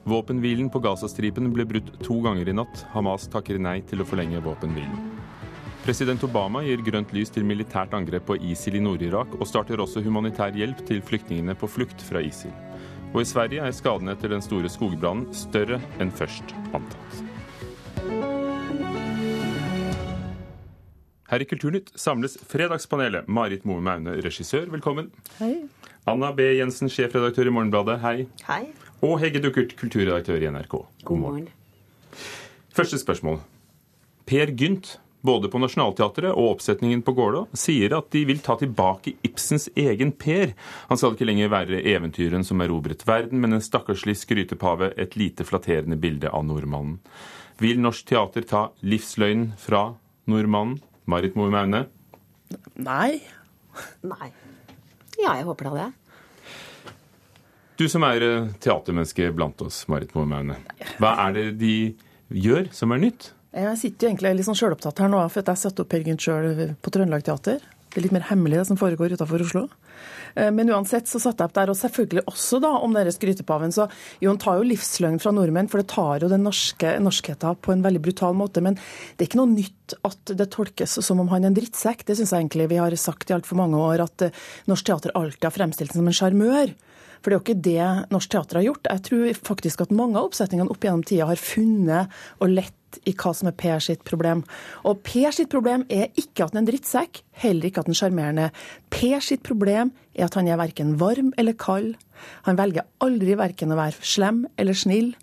Våpenhvilen 0.03 0.67
på 0.67 0.83
Gazastripen 0.83 1.47
ble 1.55 1.63
brutt 1.69 1.95
to 2.03 2.19
ganger 2.27 2.51
i 2.51 2.59
natt. 2.59 2.83
Hamas 2.91 3.31
takker 3.31 3.55
nei 3.55 3.79
til 3.87 4.03
å 4.03 4.11
forlenge 4.11 4.43
våpenhvilen. 4.43 5.20
President 5.81 6.21
Obama 6.21 6.61
gir 6.61 6.77
grønt 6.85 7.09
lys 7.09 7.31
til 7.33 7.41
militært 7.41 7.95
angrep 7.97 8.27
på 8.27 8.35
ISIL 8.37 8.75
i 8.77 8.81
Nord-Irak, 8.85 9.33
og 9.39 9.47
starter 9.49 9.81
også 9.81 10.03
humanitær 10.05 10.53
hjelp 10.53 10.83
til 10.85 11.01
flyktningene 11.01 11.55
på 11.57 11.65
flukt 11.65 12.03
fra 12.05 12.21
ISIL. 12.21 12.53
Og 13.15 13.23
i 13.23 13.25
Sverige 13.25 13.65
er 13.65 13.73
skadene 13.73 14.13
etter 14.13 14.29
den 14.29 14.45
store 14.45 14.69
skogbrannen 14.69 15.33
større 15.33 15.81
enn 15.97 16.13
først 16.13 16.53
antatt. 16.77 17.25
Her 21.31 21.41
i 21.41 21.49
Kulturnytt 21.49 21.89
samles 21.97 22.37
Fredagspanelet. 22.45 23.25
Marit 23.25 23.65
Moe 23.65 23.81
Maune, 23.81 24.19
regissør, 24.21 24.69
velkommen. 24.69 25.09
Hei. 25.39 25.63
Anna 26.05 26.29
B. 26.35 26.45
Jensen, 26.59 26.93
sjefredaktør 26.93 27.49
i 27.49 27.57
Morgenbladet, 27.57 28.01
hei. 28.05 28.17
Hei. 28.45 28.63
Og 29.01 29.17
Hege 29.23 29.41
Duckert, 29.41 29.73
kulturredaktør 29.81 30.43
i 30.45 30.51
NRK. 30.53 30.83
God 31.07 31.25
morgen. 31.25 31.47
Første 32.69 33.01
spørsmål. 33.01 33.41
Per 34.29 34.53
Gynt, 34.53 34.99
både 35.21 35.49
på 35.51 35.59
Nationaltheatret 35.61 36.31
og 36.31 36.55
oppsetningen 36.55 37.03
på 37.05 37.13
Gålå, 37.17 37.45
sier 37.57 37.93
at 37.97 38.09
de 38.13 38.23
vil 38.29 38.41
ta 38.43 38.57
tilbake 38.59 39.15
Ibsens 39.25 39.69
egen 39.77 40.13
Per. 40.17 40.53
Han 40.89 40.99
skal 40.99 41.15
ikke 41.15 41.29
lenger 41.29 41.51
være 41.53 41.81
eventyren 41.93 42.45
som 42.47 42.61
erobret 42.63 43.05
verden, 43.07 43.41
men 43.41 43.57
en 43.57 43.63
stakkarslig 43.63 44.17
skrytepave, 44.19 44.93
et 44.97 45.17
lite 45.19 45.45
flatterende 45.47 45.99
bilde 46.01 46.29
av 46.29 46.45
nordmannen. 46.47 46.99
Vil 47.61 47.81
norsk 47.81 48.07
teater 48.09 48.45
ta 48.49 48.67
livsløgnen 48.81 49.51
fra 49.61 49.91
nordmannen? 50.31 50.79
Marit 51.09 51.35
Moe 51.37 51.51
Maune? 51.53 51.85
Nei. 52.81 53.21
Nei. 54.05 54.29
Ja, 55.21 55.35
jeg 55.37 55.45
håper 55.47 55.69
da 55.69 55.73
det. 55.77 55.89
Du 57.81 57.87
som 57.89 58.03
er 58.05 58.21
eh, 58.21 58.49
teatermenneske 58.61 59.31
blant 59.33 59.61
oss, 59.65 59.83
Marit 59.89 60.13
Moe 60.17 60.29
Maune. 60.29 60.59
Hva 61.01 61.15
er 61.27 61.37
det 61.37 61.45
de 61.61 61.75
gjør 62.29 62.69
som 62.75 62.93
er 62.93 63.01
nytt? 63.01 63.31
Jeg 63.51 63.77
sitter 63.81 64.07
jo 64.07 64.11
egentlig 64.13 64.37
litt 64.37 64.47
sånn 64.47 64.55
sjølopptatt 64.55 65.01
her 65.03 65.09
nå, 65.11 65.21
for 65.27 65.43
jeg 65.43 65.59
satte 65.59 65.83
opp 65.83 65.91
Per 65.91 66.05
Gynt 66.07 66.23
sjøl 66.23 66.75
på 66.79 66.91
Trøndelag 66.93 67.25
Teater. 67.27 67.59
Det 67.91 67.99
er 67.99 68.05
litt 68.05 68.13
mer 68.15 68.23
hemmelig 68.29 68.61
det 68.61 68.67
som 68.69 68.77
foregår 68.79 69.17
utafor 69.17 69.41
Oslo. 69.43 69.65
Eh, 70.39 70.47
Men 70.55 70.69
uansett 70.71 71.09
så 71.11 71.19
satte 71.19 71.43
jeg 71.43 71.51
opp 71.51 71.57
der, 71.57 71.71
og 71.73 71.75
selvfølgelig 71.75 72.23
også 72.31 72.61
da 72.63 72.69
om 72.79 72.95
denne 72.95 73.11
skrytepaven. 73.11 73.73
Så 73.75 73.89
jo, 74.23 74.29
han 74.29 74.39
tar 74.39 74.61
jo 74.61 74.69
livsløgn 74.69 75.19
fra 75.19 75.33
nordmenn, 75.35 75.67
for 75.67 75.81
det 75.81 75.91
tar 75.91 76.23
jo 76.23 76.29
den 76.31 76.47
norske 76.47 76.93
norskheten 77.03 77.59
på 77.59 77.75
en 77.75 77.83
veldig 77.83 78.03
brutal 78.07 78.37
måte. 78.39 78.63
Men 78.63 78.79
det 78.79 79.25
er 79.25 79.27
ikke 79.27 79.41
noe 79.41 79.51
nytt 79.51 79.97
at 80.07 80.31
det 80.39 80.47
tolkes 80.55 80.95
som 81.03 81.19
om 81.19 81.33
han 81.33 81.43
er 81.43 81.51
en 81.51 81.59
drittsekk. 81.59 82.05
Det 82.07 82.15
syns 82.21 82.31
jeg 82.31 82.45
egentlig 82.45 82.69
vi 82.71 82.79
har 82.79 82.95
sagt 82.95 83.27
i 83.27 83.35
altfor 83.35 83.59
mange 83.59 83.83
år, 83.83 84.05
at 84.07 84.29
eh, 84.29 84.41
norsk 84.71 84.87
teater 84.87 85.11
alltid 85.19 85.49
har 85.49 85.57
fremstilt 85.59 85.91
seg 85.91 85.99
som 85.99 86.07
en 86.07 86.19
sjarmør. 86.21 86.71
For 87.21 87.27
det 87.29 87.35
er 87.35 87.41
jo 87.41 87.45
ikke 87.45 87.61
det 87.67 88.13
norsk 88.15 88.31
teater 88.31 88.61
har 88.61 88.69
gjort. 88.71 88.87
Jeg 88.87 89.07
tror 89.11 89.41
faktisk 89.51 89.83
at 89.83 89.91
mange 89.93 90.15
av 90.15 90.31
oppsetningene 90.31 90.71
opp 90.71 90.87
gjennom 90.87 91.03
tida 91.05 91.27
har 91.29 91.43
funnet 91.43 92.21
og 92.39 92.55
lett 92.55 92.77
i 93.07 93.13
hva 93.15 93.33
som 93.35 93.49
er 93.49 93.57
Per 93.57 93.79
sitt 93.83 94.03
problem. 94.07 94.43
Og 94.87 95.01
Per 95.05 95.33
sitt 95.35 95.51
problem 95.51 95.85
er 95.89 96.09
ikke 96.19 96.45
at 96.45 96.53
han 96.53 96.61
er 96.61 96.63
en 96.65 96.69
drittsekk, 96.71 97.21
heller 97.43 97.69
ikke 97.69 97.83
at 97.83 97.89
han 97.89 97.95
er 97.95 98.01
sjarmerende. 98.01 98.47
Per 98.93 99.25
sitt 99.25 99.43
problem 99.47 99.93
er 100.15 100.27
at 100.27 100.37
han 100.39 100.49
er 100.49 100.59
verken 100.61 100.95
varm 101.01 101.33
eller 101.41 101.57
kald. 101.57 101.93
Han 102.47 102.59
velger 102.59 102.87
aldri 103.03 103.37
verken 103.39 103.73
å 103.73 103.79
være 103.79 104.05
slem 104.05 104.45
eller 104.61 104.77
snill. 104.77 105.13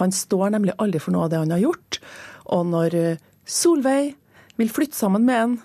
Han 0.00 0.12
står 0.12 0.56
nemlig 0.56 0.76
aldri 0.82 1.00
for 1.02 1.14
noe 1.14 1.26
av 1.28 1.32
det 1.32 1.42
han 1.42 1.54
har 1.54 1.62
gjort. 1.64 2.00
Og 2.52 2.66
når 2.72 2.98
eh, 2.98 3.20
Solveig 3.48 4.14
vil 4.60 4.72
flytte 4.72 4.98
sammen 4.98 5.24
med 5.26 5.42
en, 5.42 5.60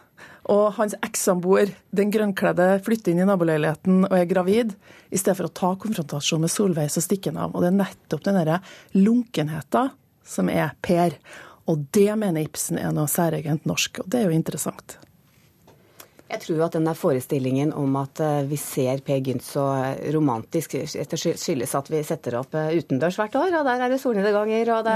og 0.47 0.77
hans 0.77 0.95
ekssamboer, 1.03 1.73
den 1.91 2.11
grønnkledde, 2.13 2.77
flytter 2.85 3.11
inn 3.11 3.23
i 3.23 3.27
naboleiligheten 3.27 4.05
og 4.07 4.15
er 4.15 4.29
gravid. 4.29 4.73
I 5.11 5.19
stedet 5.19 5.35
for 5.41 5.49
å 5.49 5.55
ta 5.59 5.73
konfrontasjon 5.79 6.43
med 6.43 6.53
Solveig, 6.53 6.91
så 6.93 7.03
stikker 7.03 7.33
han 7.33 7.41
av. 7.43 7.55
Og 7.55 7.63
det 7.63 7.71
er 7.73 7.79
nettopp 7.81 8.23
den 8.23 8.39
derre 8.39 8.61
lunkenheten 8.95 9.91
som 10.27 10.51
er 10.51 10.71
Per. 10.83 11.17
Og 11.67 11.87
det 11.95 12.09
mener 12.15 12.45
Ibsen 12.47 12.79
er 12.79 12.93
noe 12.95 13.09
særegent 13.11 13.67
norsk, 13.67 14.01
og 14.03 14.11
det 14.11 14.21
er 14.21 14.29
jo 14.29 14.37
interessant. 14.37 14.97
Jeg 16.27 16.41
tror 16.43 16.65
at 16.65 16.75
den 16.75 16.87
der 16.87 16.97
forestillingen 16.97 17.69
om 17.77 17.93
at 18.01 18.19
eh, 18.19 18.41
vi 18.49 18.57
ser 18.59 18.99
Per 19.05 19.21
Gynt 19.23 19.45
så 19.45 19.63
romantisk, 20.11 20.73
skyldes 20.75 21.75
at 21.77 21.91
vi 21.91 22.01
setter 22.03 22.35
opp 22.41 22.55
eh, 22.57 22.73
utendørs 22.75 23.15
hvert 23.19 23.37
år. 23.39 23.53
Og 23.61 23.67
der 23.67 23.83
er 23.85 23.93
det 23.93 23.99
solnedganger, 24.01 24.71
og 24.75 24.81
det 24.87 24.95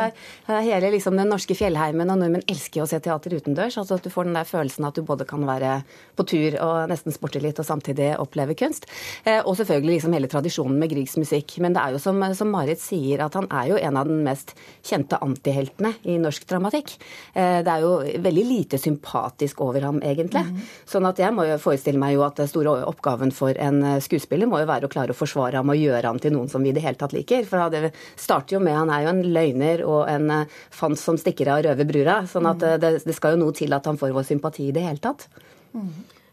er 0.52 0.66
hele 0.66 0.90
liksom, 0.98 1.16
den 1.16 1.32
norske 1.32 1.56
fjellheimen, 1.56 2.12
og 2.12 2.20
nordmenn 2.20 2.44
elsker 2.52 2.84
å 2.84 2.88
se 2.90 3.00
teater 3.04 3.38
utendørs. 3.38 3.78
Altså 3.80 3.96
at 3.96 4.04
du 4.04 4.12
får 4.12 4.28
den 4.28 4.36
der 4.36 4.50
følelsen 4.50 4.90
at 4.90 5.00
du 5.00 5.06
både 5.08 5.28
kan 5.30 5.46
være 5.48 5.78
på 6.20 6.26
tur 6.34 6.58
og 6.66 6.92
nesten 6.92 7.16
sporte 7.16 7.40
litt, 7.44 7.64
og 7.64 7.70
samtidig 7.70 8.12
oppleve 8.20 8.58
kunst. 8.60 8.90
Eh, 9.24 9.40
og 9.40 9.56
selvfølgelig 9.62 10.02
liksom 10.02 10.18
hele 10.18 10.32
tradisjonen 10.32 10.84
med 10.84 10.92
Griegs 10.92 11.16
musikk. 11.22 11.56
Men 11.64 11.78
det 11.78 11.86
er 11.86 11.96
jo 11.96 12.04
som, 12.04 12.20
som 12.36 12.52
Marit 12.52 12.84
sier, 12.84 13.24
at 13.24 13.40
han 13.40 13.48
er 13.48 13.72
jo 13.72 13.80
en 13.80 14.02
av 14.04 14.12
den 14.12 14.20
mest 14.28 14.52
kjente 14.84 15.22
antiheltene 15.24 15.96
i 16.12 16.20
norsk 16.20 16.44
dramatikk. 16.50 16.98
Det 17.32 17.72
er 17.72 17.84
jo 17.84 17.96
veldig 18.24 18.44
lite 18.46 18.78
sympatisk 18.82 19.62
over 19.64 19.86
ham, 19.88 20.00
egentlig. 20.04 20.44
Mm. 20.50 20.70
Sånn 20.90 21.08
at 21.08 21.21
jeg 21.22 21.34
må 21.36 21.46
jo 21.48 21.58
forestille 21.62 22.02
meg 22.02 22.16
jo 22.16 22.24
at 22.26 22.40
den 22.42 22.50
store 22.50 22.74
oppgaven 22.90 23.32
for 23.36 23.58
en 23.62 23.80
eh, 23.86 24.00
skuespiller 24.04 24.50
må 24.50 24.62
jo 24.62 24.70
være 24.70 24.88
å 24.88 24.92
klare 24.92 25.16
å 25.16 25.18
forsvare 25.18 25.60
ham 25.60 25.72
og 25.72 25.80
gjøre 25.80 26.08
ham 26.08 26.20
til 26.22 26.36
noen 26.36 26.50
som 26.52 26.64
vi 26.64 26.72
i 26.72 26.76
det 26.76 26.84
hele 26.84 27.00
tatt 27.00 27.16
liker. 27.16 27.46
For 27.48 27.74
det 27.74 27.94
starter 28.20 28.58
jo 28.58 28.64
med 28.64 28.78
Han 28.78 28.94
er 28.94 29.06
jo 29.06 29.12
en 29.14 29.22
løgner 29.36 29.86
og 29.88 30.02
en 30.12 30.30
eh, 30.36 30.60
fant 30.74 31.00
som 31.00 31.20
stikker 31.20 31.54
av 31.54 31.64
røve 31.68 31.88
brura. 31.88 32.22
sånn 32.28 32.50
at 32.50 32.66
eh, 32.68 32.80
det, 32.82 32.94
det, 33.06 33.18
skal 33.18 33.36
jo 33.36 33.46
noe 33.46 33.58
til 33.58 33.74
at 33.78 33.88
han 33.88 34.00
får 34.02 34.16
vår 34.18 34.28
sympati 34.28 34.70
i 34.70 34.76
det 34.76 34.86
hele 34.86 35.04
tatt. 35.04 35.28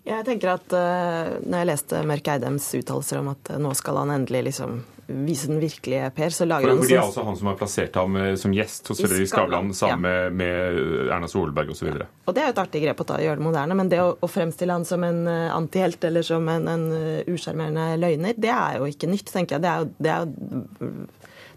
Jeg 0.09 0.25
tenker 0.25 0.55
at 0.55 0.73
uh, 0.73 1.35
når 1.45 1.61
jeg 1.61 1.69
leste 1.69 1.99
Mørk 2.09 2.31
Eidems 2.33 2.65
uttalelser 2.79 3.21
om 3.21 3.29
at 3.35 3.51
nå 3.61 3.75
skal 3.77 4.01
han 4.01 4.15
endelig 4.15 4.47
liksom 4.49 4.79
vise 5.09 5.49
den 5.49 5.61
virkelige 5.63 6.11
Per, 6.17 6.31
så 6.35 6.45
lager 6.45 6.69
han 6.69 6.79
For 6.79 6.91
Det 6.91 6.97
er 6.99 7.03
også 7.03 7.25
han 7.25 7.39
som 7.41 7.49
har 7.49 7.57
plassert 7.57 7.97
ham 7.97 8.17
eh, 8.21 8.35
som 8.41 8.53
gjest 8.53 8.91
hos 8.93 9.01
Fredrik 9.01 9.31
Skavlan 9.31 9.73
sammen 9.77 10.11
ja. 10.11 10.29
med 10.31 10.81
Erna 11.09 11.31
Solberg 11.31 11.73
osv. 11.73 11.89
Og, 11.95 12.05
og 12.29 12.37
det 12.37 12.45
er 12.45 12.51
jo 12.51 12.55
et 12.57 12.63
artig 12.65 12.83
grep 12.85 13.03
å 13.05 13.09
ta, 13.09 13.19
gjøre 13.25 13.41
det 13.41 13.47
moderne, 13.49 13.79
men 13.79 13.93
det 13.93 14.03
å, 14.05 14.13
å 14.21 14.31
fremstille 14.31 14.77
han 14.77 14.87
som 14.89 15.05
en 15.07 15.23
uh, 15.27 15.49
antihelt 15.57 16.05
eller 16.05 16.27
som 16.27 16.49
en, 16.53 16.69
en 16.69 16.87
usjarmerende 17.31 17.91
løgner, 18.01 18.37
det 18.37 18.53
er 18.53 18.81
jo 18.83 18.89
ikke 18.93 19.11
nytt, 19.11 19.33
tenker 19.33 19.57
jeg. 19.57 19.65
Det 19.65 19.73
er 19.73 19.85
jo 19.85 19.91
det 19.99 20.15
er, 20.15 20.97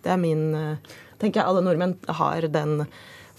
det 0.01 0.15
er 0.15 0.21
min 0.21 0.45
tenker 1.21 1.41
jeg 1.41 1.47
Alle 1.47 1.61
nordmenn 1.65 1.97
har 2.17 2.47
den 2.49 2.85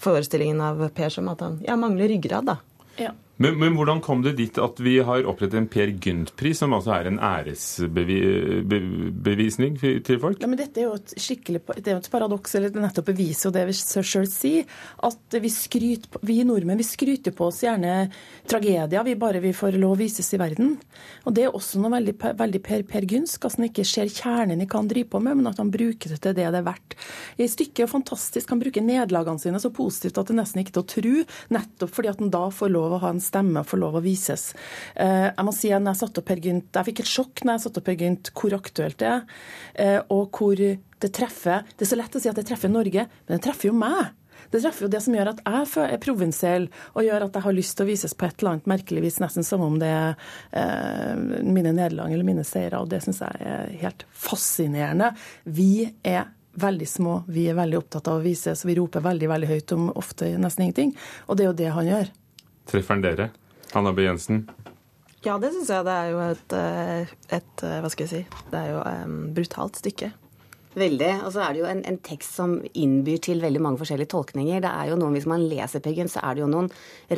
forestillingen 0.03 0.61
av 0.63 0.85
Per 0.95 1.11
som 1.11 1.27
at 1.31 1.41
han 1.43 1.59
ja, 1.65 1.75
mangler 1.79 2.11
ryggrad, 2.11 2.47
da. 2.47 2.59
Ja. 2.99 3.11
Men, 3.41 3.55
men, 3.57 3.73
hvordan 3.73 3.97
kom 4.05 4.19
det 4.21 4.35
dit 4.37 4.53
at 4.61 4.77
vi 4.83 4.99
har 5.01 5.23
opprettet 5.25 5.57
en 5.57 5.65
Per 5.71 5.89
Gynt-pris, 5.97 6.59
som 6.61 6.73
altså 6.77 6.91
er 6.93 7.07
en 7.09 7.17
æresbevisning 7.17 9.79
til 9.81 10.19
folk? 10.21 10.37
Ja, 10.43 10.49
men 10.51 10.59
Dette 10.59 10.83
er 10.83 10.85
jo 10.85 10.93
et 10.99 11.13
skikkelig 11.17 11.63
det 11.79 11.89
er 11.89 11.97
et 11.97 12.11
paradoks, 12.13 12.53
eller 12.59 12.69
nettopp 12.77 13.09
beviser 13.09 13.49
jo 13.49 13.53
det 13.55 13.65
vi 13.71 13.73
sjøl 13.73 14.29
sier. 14.29 14.69
At 15.01 15.33
vi, 15.33 15.49
skryter, 15.49 16.21
vi 16.21 16.45
nordmenn 16.45 16.77
vi 16.77 16.85
skryter 16.85 17.33
på 17.33 17.49
oss 17.49 17.65
gjerne 17.65 18.13
tragedier 18.49 19.03
vi 19.07 19.15
bare 19.17 19.39
vi 19.41 19.53
får 19.57 19.71
lov 19.81 19.95
å 19.95 20.01
vises 20.03 20.29
i 20.37 20.39
verden. 20.41 20.77
Og 21.25 21.33
Det 21.33 21.43
er 21.47 21.57
også 21.57 21.81
noe 21.81 21.89
veldig, 21.95 22.15
veldig 22.37 22.61
per, 22.61 22.85
per 22.85 23.01
Gynsk, 23.09 23.49
at 23.49 23.57
han 23.57 23.65
ikke 23.71 23.85
ser 23.87 24.13
kjernen 24.13 24.61
i 24.61 24.69
hva 24.69 24.77
han 24.83 24.91
driver 24.93 25.09
på 25.15 25.23
med, 25.25 25.41
men 25.41 25.49
at 25.49 25.57
han 25.61 25.73
bruker 25.73 26.07
det 26.13 26.19
til 26.21 26.37
det 26.37 26.47
det 26.53 26.61
er 26.61 26.69
verdt. 26.69 26.93
I 27.41 27.49
stykket 27.49 27.87
er 27.87 27.95
fantastisk. 27.95 28.45
Han 28.53 28.61
bruker 28.61 28.85
nederlagene 28.85 29.41
sine 29.41 29.57
så 29.63 29.73
positivt 29.73 30.21
at 30.21 30.29
det 30.29 30.37
nesten 30.37 30.61
ikke 30.61 30.75
er 30.75 30.77
til 30.77 30.85
å 30.85 30.91
tro, 30.93 31.15
nettopp 31.57 31.91
fordi 31.97 32.13
at 32.13 32.21
han 32.21 32.33
da 32.33 32.45
får 32.53 32.69
lov 32.77 32.89
å 32.93 33.01
ha 33.01 33.09
en 33.13 33.22
stemme 33.23 33.63
får 33.67 33.81
lov 33.81 33.99
å 33.99 34.03
vises. 34.03 34.51
Eh, 34.95 35.29
jeg 35.29 35.47
må 35.47 35.53
si 35.55 35.71
at 35.73 35.83
jeg 35.83 36.01
satt 36.01 36.19
opp 36.21 36.33
her, 36.33 36.41
Gynt, 36.43 36.71
jeg 36.75 36.89
fikk 36.91 37.03
et 37.03 37.13
sjokk 37.13 37.43
når 37.43 37.55
jeg 37.55 37.65
satte 37.65 37.79
opp 37.81 37.87
Per 37.87 38.01
Gynt 38.01 38.33
hvor 38.35 38.57
aktuelt 38.57 38.99
det 38.99 39.11
er, 39.11 39.23
eh, 39.79 39.99
og 40.13 40.35
hvor 40.35 40.59
det 40.59 41.11
treffer 41.13 41.65
Det 41.75 41.83
er 41.83 41.89
så 41.89 41.99
lett 41.99 42.15
å 42.15 42.19
si 42.21 42.29
at 42.31 42.37
det 42.39 42.45
treffer 42.47 42.71
Norge, 42.71 43.07
men 43.27 43.37
det 43.37 43.43
treffer 43.43 43.67
jo 43.67 43.73
meg. 43.75 44.13
Det 44.51 44.61
treffer 44.61 44.85
jo 44.85 44.91
det 44.93 45.01
som 45.03 45.15
gjør 45.15 45.31
at 45.33 45.41
jeg 45.43 45.89
er 45.95 46.01
provinsiell, 46.03 46.67
og 46.93 47.07
gjør 47.07 47.25
at 47.27 47.37
jeg 47.37 47.45
har 47.47 47.55
lyst 47.57 47.75
til 47.77 47.85
å 47.85 47.89
vises 47.89 48.15
på 48.15 48.27
et 48.27 48.37
eller 48.39 48.53
annet 48.53 48.69
merkelig 48.69 49.03
vis, 49.05 49.19
nesten 49.23 49.47
som 49.47 49.63
om 49.65 49.79
det 49.81 49.89
er 49.89 50.15
eh, 50.51 51.43
mine 51.43 51.73
nederlag 51.73 52.13
eller 52.13 52.27
mine 52.27 52.45
seire. 52.47 52.79
Og 52.79 52.91
det 52.91 53.01
syns 53.03 53.23
jeg 53.23 53.51
er 53.53 53.75
helt 53.83 54.05
fascinerende. 54.13 55.13
Vi 55.43 55.87
er 56.05 56.29
veldig 56.53 56.87
små, 56.87 57.23
vi 57.33 57.47
er 57.49 57.57
veldig 57.57 57.79
opptatt 57.79 58.09
av 58.11 58.19
å 58.19 58.25
vise, 58.25 58.53
så 58.55 58.69
vi 58.69 58.77
roper 58.77 59.03
veldig 59.03 59.29
veldig 59.31 59.49
høyt 59.49 59.73
om 59.75 59.87
ofte 59.97 60.35
nesten 60.37 60.67
ingenting. 60.67 60.93
Og 61.27 61.37
det 61.37 61.47
er 61.47 61.49
jo 61.51 61.61
det 61.63 61.71
han 61.73 61.89
gjør. 61.89 62.11
Treffer 62.69 62.95
han 62.95 63.03
dere? 63.03 63.29
Hanna 63.73 63.93
B. 63.93 64.05
Jensen? 64.05 64.45
Ja, 65.23 65.37
det 65.39 65.53
syns 65.53 65.71
jeg. 65.71 65.85
Det 65.87 65.93
er 65.93 66.09
jo 66.11 66.19
et, 66.25 66.53
eh, 66.57 67.13
et, 67.37 67.63
eh, 67.63 67.79
Hva 67.81 67.89
skal 67.91 68.05
jeg 68.05 68.11
si 68.11 68.49
Det 68.51 68.59
er 68.59 68.71
jo 68.73 68.81
et 68.83 69.33
brutalt 69.35 69.79
stykke. 69.79 70.11
Veldig. 70.79 71.11
Og 71.25 71.33
så 71.35 71.43
er 71.45 71.53
det 71.53 71.61
jo 71.61 71.67
en, 71.69 71.81
en, 71.87 71.99
tekst 72.03 72.37
som 72.37 72.55
innbyr 72.73 73.19
til 73.23 73.41
veldig 73.43 73.61
mange 73.63 73.79
forskjellige 73.81 74.11
tolkninger. 74.13 74.61
Det 74.63 74.71
er 74.71 74.89
jo 74.91 74.97
noen, 74.99 75.15
Hvis 75.17 75.29
man 75.29 75.45
leser 75.49 75.83
Peggyn, 75.83 76.09
så 76.11 76.23
er 76.25 76.35
det 76.35 76.43
jo 76.43 76.49
noen 76.51 76.69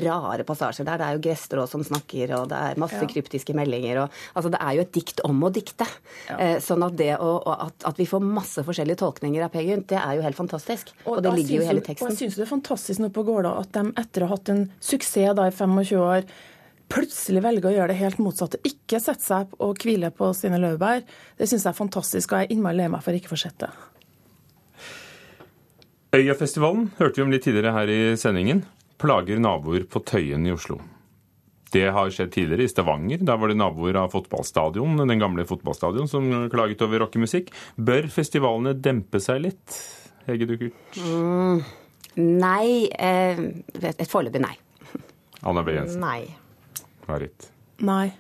rare 0.03 0.45
passasjer 0.47 0.87
der. 0.87 0.99
Det 1.01 1.07
er 1.07 1.17
jo 1.17 1.23
Gresstrå 1.27 1.65
som 1.71 1.83
snakker, 1.85 2.35
og 2.39 2.49
det 2.51 2.61
er 2.69 2.81
masse 2.81 2.99
ja. 2.99 3.09
kryptiske 3.09 3.55
meldinger. 3.57 4.03
Og, 4.03 4.21
altså 4.35 4.51
Det 4.53 4.61
er 4.61 4.77
jo 4.77 4.85
et 4.85 4.93
dikt 4.99 5.23
om 5.27 5.43
å 5.47 5.51
dikte. 5.55 5.87
Ja. 6.29 6.39
Eh, 6.39 6.57
sånn 6.63 6.85
at 6.85 6.97
det 6.99 7.13
å, 7.17 7.37
at, 7.55 7.87
at, 7.87 7.99
vi 7.99 8.09
får 8.09 8.23
masse 8.25 8.65
forskjellige 8.67 9.01
tolkninger 9.03 9.45
av 9.45 9.53
Peggyn, 9.53 9.85
det 9.89 10.01
er 10.01 10.19
jo 10.19 10.25
helt 10.25 10.39
fantastisk. 10.39 10.91
Og, 11.05 11.17
og 11.17 11.23
det 11.25 11.35
ligger 11.39 11.61
jo 11.61 11.63
i 11.63 11.69
hele 11.71 11.85
teksten. 11.85 12.09
Og 12.09 12.13
jeg 12.13 12.25
syns 12.25 12.39
det 12.39 12.47
er 12.47 12.51
fantastisk 12.51 13.03
nå 13.03 13.11
på 13.15 13.25
Gårda 13.27 13.55
at 13.61 13.71
de 13.77 13.87
etter 14.01 14.25
å 14.25 14.29
ha 14.29 14.35
hatt 14.35 14.51
en 14.53 14.67
suksess 14.83 15.35
da 15.37 15.47
i 15.47 15.55
25 15.55 16.01
år 16.01 16.27
plutselig 16.91 17.43
velger 17.45 17.69
å 17.69 17.73
gjøre 17.75 17.91
det 17.93 17.99
helt 17.99 18.21
motsatte. 18.23 18.61
Ikke 18.67 19.01
sette 19.03 19.25
seg 19.25 19.53
og 19.63 19.81
hvile 19.81 20.11
på 20.15 20.31
sine 20.37 20.59
laurbær. 20.61 21.03
Det 21.37 21.49
syns 21.49 21.65
jeg 21.65 21.71
er 21.73 21.77
fantastisk, 21.77 22.31
og 22.31 22.41
jeg 22.41 22.49
er 22.49 22.55
innmari 22.55 22.79
lei 22.81 22.89
meg 22.93 23.03
for 23.05 23.17
ikke 23.17 23.31
å 23.31 23.35
få 23.35 23.41
sett 23.45 23.59
det. 23.63 23.71
Øyafestivalen 26.15 26.91
hørte 26.99 27.19
vi 27.19 27.25
om 27.25 27.31
litt 27.33 27.43
tidligere 27.43 27.73
her 27.75 27.91
i 27.91 28.01
sendingen. 28.19 28.63
Plager 29.01 29.41
naboer 29.41 29.83
på 29.91 29.99
Tøyen 30.07 30.45
i 30.47 30.53
Oslo. 30.55 30.79
Det 31.75 31.89
har 31.91 32.11
skjedd 32.13 32.31
tidligere 32.31 32.63
i 32.63 32.71
Stavanger. 32.71 33.23
Da 33.27 33.35
var 33.39 33.51
det 33.51 33.57
naboer 33.59 33.97
av 33.99 34.13
fotballstadion, 34.13 35.01
den 35.01 35.19
gamle 35.19 35.43
fotballstadion 35.49 36.07
som 36.07 36.29
klaget 36.53 36.85
over 36.85 37.03
rockemusikk. 37.03 37.51
Bør 37.75 38.07
festivalene 38.13 38.77
dempe 38.79 39.19
seg 39.23 39.41
litt? 39.43 39.75
Hege 40.29 40.47
Duckert? 40.47 41.01
Mm, 41.03 41.59
nei. 42.15 42.87
Eh, 42.95 43.43
et 43.91 44.07
foreløpig 44.07 44.45
nei. 44.45 44.55
Anna 45.43 45.65
B. 45.65 45.75
Jensen? 45.75 46.05
Nei. 46.05 46.44
Marit? 47.07 47.51
Nei. 47.77 48.13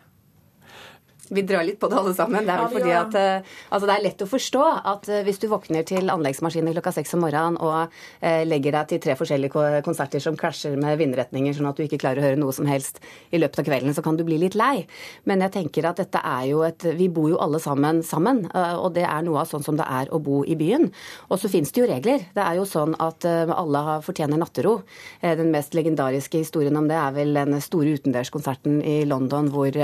Vi 1.29 1.41
drar 1.41 1.63
litt 1.65 1.79
på 1.79 1.87
det 1.89 1.97
alle 1.97 2.13
sammen. 2.13 2.45
Det 2.45 2.53
er, 2.53 2.67
fordi 2.69 2.91
at, 2.93 3.15
uh, 3.17 3.55
altså 3.73 3.89
det 3.89 3.95
er 3.95 4.03
lett 4.03 4.21
å 4.21 4.27
forstå 4.29 4.65
at 4.91 5.07
uh, 5.09 5.21
hvis 5.25 5.39
du 5.41 5.47
våkner 5.49 5.85
til 5.87 6.11
anleggsmaskiner 6.13 6.75
klokka 6.75 6.93
seks 6.99 7.15
om 7.17 7.23
morgenen 7.25 7.57
og 7.57 7.89
uh, 7.89 8.43
legger 8.45 8.75
deg 8.77 8.91
til 8.91 9.01
tre 9.01 9.15
forskjellige 9.17 9.81
konserter 9.85 10.21
som 10.21 10.37
krasjer 10.37 10.77
med 10.79 10.99
vindretninger, 11.01 11.55
sånn 11.57 11.69
at 11.71 11.79
du 11.79 11.85
ikke 11.85 11.99
klarer 12.03 12.21
å 12.21 12.27
høre 12.27 12.39
noe 12.41 12.53
som 12.55 12.69
helst 12.69 13.01
i 13.33 13.41
løpet 13.41 13.63
av 13.63 13.69
kvelden, 13.69 13.95
så 13.97 14.03
kan 14.05 14.19
du 14.19 14.25
bli 14.27 14.37
litt 14.41 14.57
lei. 14.59 14.85
Men 15.25 15.41
jeg 15.47 15.55
tenker 15.57 15.89
at 15.89 16.01
dette 16.03 16.21
er 16.21 16.45
jo 16.51 16.61
et 16.67 16.85
Vi 16.95 17.09
bor 17.09 17.31
jo 17.31 17.39
alle 17.41 17.59
sammen 17.63 18.03
sammen, 18.05 18.43
og 18.53 18.93
det 18.95 19.03
er 19.07 19.23
noe 19.25 19.41
av 19.41 19.49
sånn 19.49 19.63
som 19.65 19.77
det 19.77 19.85
er 19.89 20.09
å 20.13 20.19
bo 20.23 20.43
i 20.45 20.55
byen. 20.57 20.87
Og 21.29 21.39
så 21.41 21.49
finnes 21.51 21.71
det 21.73 21.81
jo 21.81 21.87
regler. 21.89 22.27
Det 22.35 22.43
er 22.43 22.59
jo 22.59 22.65
sånn 22.69 22.93
at 23.01 23.25
alle 23.25 23.83
fortjener 24.05 24.39
nattero. 24.39 24.77
Den 25.21 25.51
mest 25.53 25.75
legendariske 25.77 26.43
historien 26.43 26.77
om 26.77 26.87
det 26.89 26.97
er 26.99 27.15
vel 27.15 27.33
den 27.35 27.57
store 27.63 27.95
utendørskonserten 27.97 28.79
i 28.85 28.97
London 29.09 29.49
hvor 29.53 29.75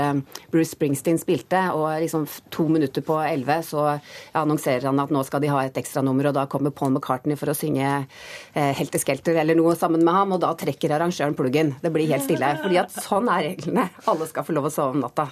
Bruce 0.52 0.72
Springsteen 0.72 1.20
spiller 1.20 1.31
spilte, 1.32 1.60
og 1.72 1.88
liksom 2.02 2.26
to 2.52 2.66
minutter 2.68 3.02
på 3.04 3.16
elleve 3.24 3.60
så 3.64 3.86
annonserer 4.36 4.88
han 4.90 5.00
at 5.00 5.12
nå 5.12 5.22
skal 5.24 5.42
de 5.42 5.50
ha 5.52 5.62
et 5.64 5.78
ekstranummer, 5.80 6.28
og 6.28 6.36
da 6.36 6.46
kommer 6.50 6.74
Paul 6.74 6.92
McCartney 6.92 7.38
for 7.40 7.52
å 7.52 7.56
synge 7.56 7.86
eh, 8.54 8.72
Helter 8.76 9.00
Skelter 9.00 9.38
eller 9.40 9.56
noe 9.58 9.74
sammen 9.78 10.04
med 10.04 10.14
ham, 10.14 10.34
og 10.36 10.42
da 10.42 10.52
trekker 10.58 10.92
arrangøren 10.92 11.36
pluggen. 11.38 11.74
Det 11.82 11.92
blir 11.94 12.10
helt 12.10 12.26
stille. 12.26 12.52
fordi 12.62 12.80
at 12.82 12.92
sånn 12.92 13.30
er 13.32 13.48
reglene. 13.50 13.88
Alle 14.10 14.28
skal 14.28 14.46
få 14.46 14.56
lov 14.56 14.68
å 14.68 14.74
sove 14.74 14.96
om 14.96 15.04
natta. 15.04 15.28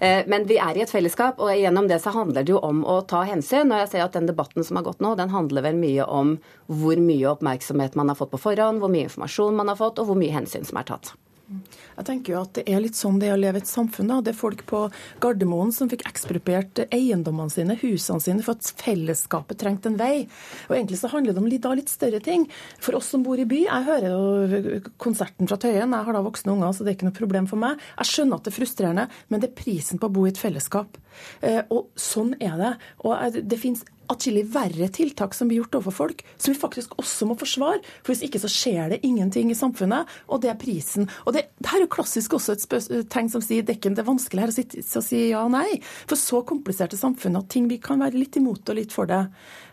Eh, 0.00 0.26
men 0.30 0.46
vi 0.50 0.60
er 0.60 0.76
i 0.76 0.84
et 0.84 0.92
fellesskap, 0.92 1.40
og 1.40 1.54
gjennom 1.56 1.88
det 1.90 2.00
så 2.04 2.12
handler 2.14 2.44
det 2.44 2.54
jo 2.54 2.60
om 2.64 2.84
å 2.84 3.00
ta 3.08 3.24
hensyn. 3.28 3.72
Og 3.72 3.84
jeg 3.84 3.92
ser 3.94 4.06
at 4.06 4.18
den 4.18 4.28
debatten 4.30 4.66
som 4.66 4.80
har 4.80 4.86
gått 4.88 5.02
nå, 5.04 5.14
den 5.18 5.32
handler 5.32 5.66
vel 5.70 5.80
mye 5.80 6.06
om 6.06 6.36
hvor 6.70 7.00
mye 7.00 7.32
oppmerksomhet 7.32 7.96
man 7.98 8.12
har 8.12 8.18
fått 8.18 8.34
på 8.34 8.44
forhånd, 8.44 8.82
hvor 8.82 8.92
mye 8.92 9.08
informasjon 9.08 9.56
man 9.56 9.72
har 9.72 9.80
fått, 9.80 10.02
og 10.02 10.10
hvor 10.10 10.20
mye 10.20 10.36
hensyn 10.36 10.68
som 10.68 10.80
er 10.80 10.88
tatt. 10.92 11.14
Jeg 11.50 12.06
tenker 12.06 12.34
jo 12.34 12.40
at 12.44 12.52
Det 12.54 12.64
er 12.70 12.82
litt 12.82 12.98
sånn 12.98 13.18
det 13.20 13.30
er 13.30 13.34
å 13.34 13.40
leve 13.40 13.58
i 13.58 13.62
et 13.64 13.70
samfunn. 13.70 14.08
da. 14.08 14.20
Det 14.22 14.32
er 14.32 14.38
folk 14.38 14.62
på 14.70 14.84
Gardermoen 15.22 15.72
som 15.74 15.90
fikk 15.90 16.04
ekspropriert 16.08 16.82
eiendommene 16.94 17.50
sine, 17.50 17.76
husene 17.80 18.22
sine, 18.22 18.44
for 18.46 18.54
at 18.54 18.70
fellesskapet 18.80 19.58
trengte 19.58 19.90
en 19.90 19.98
vei. 19.98 20.28
Og 20.68 20.76
Egentlig 20.76 21.00
så 21.00 21.10
handler 21.10 21.34
det 21.34 21.42
om 21.42 21.50
litt, 21.50 21.62
da, 21.66 21.74
litt 21.74 21.90
større 21.90 22.22
ting. 22.22 22.46
For 22.80 22.98
oss 22.98 23.10
som 23.10 23.24
bor 23.26 23.40
i 23.40 23.48
by, 23.48 23.64
jeg 23.66 23.88
hører 23.88 24.08
jo 24.14 24.80
konserten 25.02 25.50
fra 25.50 25.58
Tøyen, 25.60 25.90
jeg 25.90 26.06
har 26.06 26.16
da 26.16 26.22
voksne 26.24 26.54
unger, 26.54 26.72
så 26.72 26.86
det 26.86 26.94
er 26.94 26.98
ikke 26.98 27.10
noe 27.10 27.18
problem 27.18 27.50
for 27.50 27.60
meg. 27.60 27.82
Jeg 27.98 28.12
skjønner 28.12 28.38
at 28.38 28.46
det 28.46 28.52
er 28.52 28.58
frustrerende, 28.60 29.08
men 29.28 29.42
det 29.42 29.50
er 29.50 29.58
prisen 29.58 30.00
på 30.00 30.10
å 30.10 30.14
bo 30.14 30.26
i 30.26 30.32
et 30.32 30.40
fellesskap. 30.40 31.00
Eh, 31.40 31.62
og 31.70 31.90
sånn 31.98 32.34
er 32.40 32.58
det. 32.60 32.74
Og 33.06 33.40
det 33.40 33.58
finnes 33.60 33.84
atskillig 34.10 34.42
verre 34.50 34.88
tiltak 34.92 35.34
som 35.36 35.48
blir 35.50 35.60
gjort 35.60 35.78
overfor 35.78 35.96
folk, 36.06 36.24
som 36.36 36.52
vi 36.52 36.58
faktisk 36.58 36.96
også 37.00 37.28
må 37.30 37.36
forsvare. 37.38 37.80
For 38.02 38.12
hvis 38.12 38.24
ikke 38.26 38.42
så 38.42 38.50
skjer 38.50 38.94
det 38.94 39.00
ingenting 39.06 39.52
i 39.52 39.58
samfunnet, 39.58 40.10
og 40.28 40.42
det 40.42 40.52
er 40.52 40.58
prisen. 40.60 41.08
Og 41.26 41.36
det, 41.36 41.46
det 41.60 41.70
her 41.70 41.80
er 41.80 41.86
jo 41.86 41.94
klassisk 41.94 42.34
også 42.38 42.56
et 42.56 43.08
tegn 43.12 43.30
som 43.32 43.44
sier 43.44 43.66
dekken 43.66 43.96
det 43.96 44.04
er 44.04 44.10
vanskelig 44.10 44.44
her 44.44 44.52
å, 44.52 44.56
sitte, 44.56 44.82
å 44.82 45.04
si 45.04 45.22
ja 45.30 45.44
og 45.44 45.54
nei. 45.54 45.80
For 46.10 46.18
så 46.18 46.42
kompliserte 46.48 46.98
samfunn 47.00 47.38
at 47.40 47.50
ting 47.52 47.70
vi 47.70 47.80
kan 47.82 48.02
være 48.02 48.18
litt 48.18 48.40
imot 48.40 48.72
og 48.72 48.80
litt 48.80 48.94
for 48.94 49.10
det. 49.10 49.24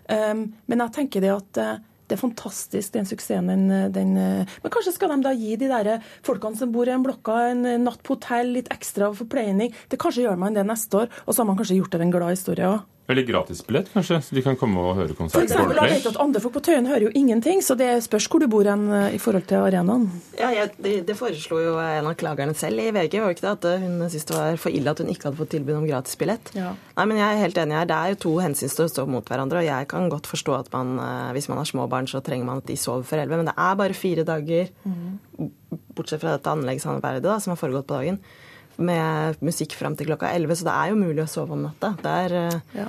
Um, 0.08 0.48
men 0.70 0.86
jeg 0.86 0.96
tenker 1.02 1.24
det 1.24 1.34
at 1.34 1.62
uh, 1.64 1.78
Det 2.08 2.16
er 2.16 2.22
fantastisk, 2.22 2.94
den 2.96 3.08
suksessen. 3.10 3.50
Den, 3.52 3.92
den, 3.92 4.14
men 4.16 4.74
kanskje 4.74 4.96
skal 4.96 5.12
de 5.12 5.22
da 5.26 5.34
gi 5.36 5.58
de 5.60 5.68
der 5.72 6.04
folkene 6.26 6.60
som 6.60 6.72
bor 6.72 6.88
i 6.88 6.96
en 6.96 7.04
blokka, 7.04 7.40
en 7.52 7.66
natt 7.84 8.00
på 8.04 8.16
hotell, 8.16 8.54
litt 8.56 8.72
ekstra 8.74 9.12
forpleining. 9.18 9.76
Det 9.92 10.00
Kanskje 10.00 10.24
gjør 10.24 10.40
man 10.40 10.56
det 10.56 10.64
neste 10.68 11.04
år, 11.04 11.12
og 11.26 11.34
så 11.34 11.44
har 11.44 11.50
man 11.52 11.60
kanskje 11.60 11.82
gjort 11.82 11.98
det 11.98 12.06
en 12.06 12.14
glad 12.14 12.38
historie 12.38 12.70
òg. 12.70 12.86
Eller 13.08 13.24
gratisbillett, 13.24 13.88
kanskje, 13.94 14.18
så 14.22 14.36
de 14.36 14.42
kan 14.44 14.58
komme 14.60 14.82
og 14.84 14.98
høre 14.98 15.14
konserten 15.16 15.48
på 15.48 15.62
ordentlig? 15.64 15.94
Jeg 15.94 16.02
vet 16.02 16.08
at 16.10 16.18
Andre 16.20 16.42
folk 16.44 16.58
på 16.58 16.62
Tøyen 16.68 16.90
hører 16.90 17.06
jo 17.06 17.12
ingenting, 17.16 17.62
så 17.64 17.78
det 17.80 17.88
spørs 18.04 18.26
hvor 18.28 18.44
du 18.44 18.50
bor 18.52 18.68
hen 18.68 18.84
eh, 18.92 19.14
i 19.16 19.20
forhold 19.24 19.46
til 19.48 19.64
arenaen. 19.64 20.10
Ja, 20.36 20.50
jeg, 20.52 20.74
det, 20.84 20.96
det, 21.08 21.16
foreslo 21.16 21.62
jo 21.64 21.78
en 21.80 22.10
av 22.10 22.18
klagerne 22.20 22.56
selv 22.58 22.84
i 22.84 22.90
VG, 22.92 23.22
var 23.24 23.32
ikke 23.32 23.46
det? 23.46 23.54
At 23.54 23.86
hun 23.86 24.02
syntes 24.10 24.28
det 24.28 24.36
var 24.36 24.60
for 24.60 24.76
ille 24.76 24.92
at 24.92 25.00
hun 25.00 25.12
ikke 25.14 25.30
hadde 25.30 25.40
fått 25.40 25.54
tilbud 25.56 25.78
om 25.78 25.86
gratisbillett. 25.88 26.52
Ja. 26.58 26.74
Nei, 26.98 27.06
men 27.08 27.22
jeg 27.22 27.30
er 27.30 27.40
helt 27.46 27.62
enig 27.64 27.78
her. 27.78 27.88
Det 27.88 28.00
er 28.00 28.12
jo 28.12 28.20
to 28.26 28.34
hensyn 28.44 28.74
til 28.76 28.88
å 28.90 28.92
stå 28.92 29.06
mot 29.08 29.32
hverandre, 29.32 29.62
og 29.62 29.70
jeg 29.70 29.88
kan 29.94 30.12
godt 30.12 30.28
forstå 30.28 30.58
at 30.58 30.72
man, 30.76 30.98
eh, 31.06 31.30
hvis 31.38 31.48
man 31.54 31.62
har 31.62 31.70
små 31.72 31.88
barn, 31.88 32.12
så 32.12 32.20
trenger 32.26 32.50
man 32.50 32.60
at 32.60 32.68
de 32.68 32.76
sover 32.76 33.08
for 33.08 33.22
elleve, 33.22 33.40
men 33.40 33.48
det 33.48 33.56
er 33.56 33.80
bare 33.80 33.96
fire 33.96 34.28
dager, 34.28 34.68
mm. 34.84 35.48
bortsett 35.96 36.20
fra 36.26 36.36
dette 36.36 36.52
anleggssamarbeidet 36.60 37.24
da, 37.24 37.40
som 37.40 37.56
har 37.56 37.64
foregått 37.64 37.88
på 37.88 38.02
dagen 38.02 38.20
med 38.78 39.44
musikk 39.46 39.76
fram 39.78 39.98
til 39.98 40.10
klokka 40.12 40.32
11, 40.36 40.60
så 40.60 40.70
det 40.70 40.80
er 40.80 40.90
jo 40.94 41.04
mulig 41.04 41.24
å 41.24 41.30
sove 41.30 41.56
om 41.58 41.68
natta. 41.68 41.94
Det 42.02 42.18
er, 42.26 42.36
eh, 42.48 42.82
ja. 42.82 42.88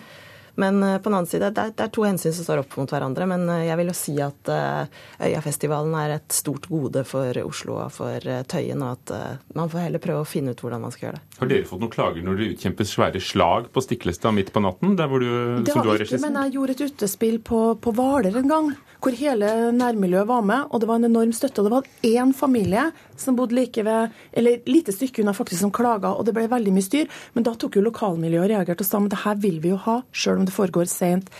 Men 0.58 0.82
eh, 0.82 0.96
på 0.98 1.08
den 1.08 1.18
annen 1.20 1.30
side, 1.30 1.50
det 1.54 1.62
er, 1.62 1.74
det 1.76 1.84
er, 1.86 1.92
to 1.94 2.04
hensyn 2.04 2.34
som 2.34 2.46
står 2.46 2.64
opp 2.64 2.76
mot 2.80 2.90
hverandre. 2.90 3.28
Men 3.30 3.46
eh, 3.54 3.66
jeg 3.68 3.78
vil 3.80 3.92
jo 3.92 3.96
si 3.96 4.16
at 4.24 4.50
Øyafestivalen 4.50 5.94
er 6.00 6.16
et 6.18 6.34
stort 6.34 6.68
gode 6.70 7.04
for 7.08 7.40
Oslo 7.44 7.78
og 7.84 7.94
for 7.94 8.28
Tøyen, 8.50 8.82
og 8.84 8.98
at 8.98 9.54
man 9.58 9.70
får 9.70 9.86
heller 9.86 10.02
prøve 10.02 10.24
å 10.24 10.28
finne 10.28 10.52
ut 10.52 10.64
hvordan 10.64 10.84
man 10.84 10.94
skal 10.94 11.08
gjøre 11.08 11.20
det. 11.20 11.38
Har 11.38 11.52
dere 11.52 11.68
fått 11.70 11.84
noen 11.84 11.94
klager 11.94 12.26
når 12.26 12.40
dere 12.40 12.56
utkjemper 12.56 12.90
svære 12.90 13.22
slag 13.22 13.70
på 13.72 13.84
Stiklestad 13.86 14.36
midt 14.36 14.52
på 14.54 14.64
natten? 14.64 14.96
der 14.98 15.08
hvor 15.10 15.22
du, 15.22 15.30
det 15.62 15.72
som 15.72 15.84
du 15.84 15.92
har 15.92 16.02
ikke, 16.02 16.20
men 16.24 16.36
jeg 16.42 16.56
gjorde 16.56 16.74
et 16.74 16.84
utespill 16.90 17.40
på, 17.44 17.62
på 17.78 17.94
Hvaler 17.94 18.40
en 18.40 18.50
gang 18.50 18.70
hvor 18.98 19.14
hele 19.14 19.48
nærmiljøet 19.76 20.26
var 20.28 20.42
med, 20.46 20.66
og 20.72 20.80
det 20.80 20.88
var 20.90 20.98
en 20.98 21.08
enorm 21.08 21.32
støtte. 21.36 21.62
Og 21.62 21.68
det 21.68 21.74
var 21.74 21.88
én 22.08 22.34
familie 22.34 22.88
som 23.16 23.36
bodde 23.38 23.54
like 23.54 23.84
ved, 23.86 24.14
eller 24.32 24.58
lite 24.66 24.94
stykke 24.94 25.22
unna 25.22 25.34
faktisk, 25.36 25.62
som 25.62 25.74
klaga, 25.74 26.12
og 26.14 26.26
det 26.26 26.34
ble 26.34 26.48
veldig 26.50 26.74
mye 26.74 26.86
styr. 26.86 27.08
Men 27.36 27.46
da 27.46 27.54
tok 27.54 27.78
jo 27.78 27.86
lokalmiljøet 27.86 28.48
og 28.48 28.52
reagerte 28.56 28.86
og 28.86 28.90
sa 28.90 29.00
men 29.02 29.12
det 29.12 29.22
her 29.22 29.38
vil 29.42 29.60
vi 29.62 29.72
jo 29.72 29.80
ha, 29.86 30.00
sjøl 30.10 30.42
om 30.42 30.48
det 30.48 30.56
foregår 30.56 30.90
sent 30.90 31.30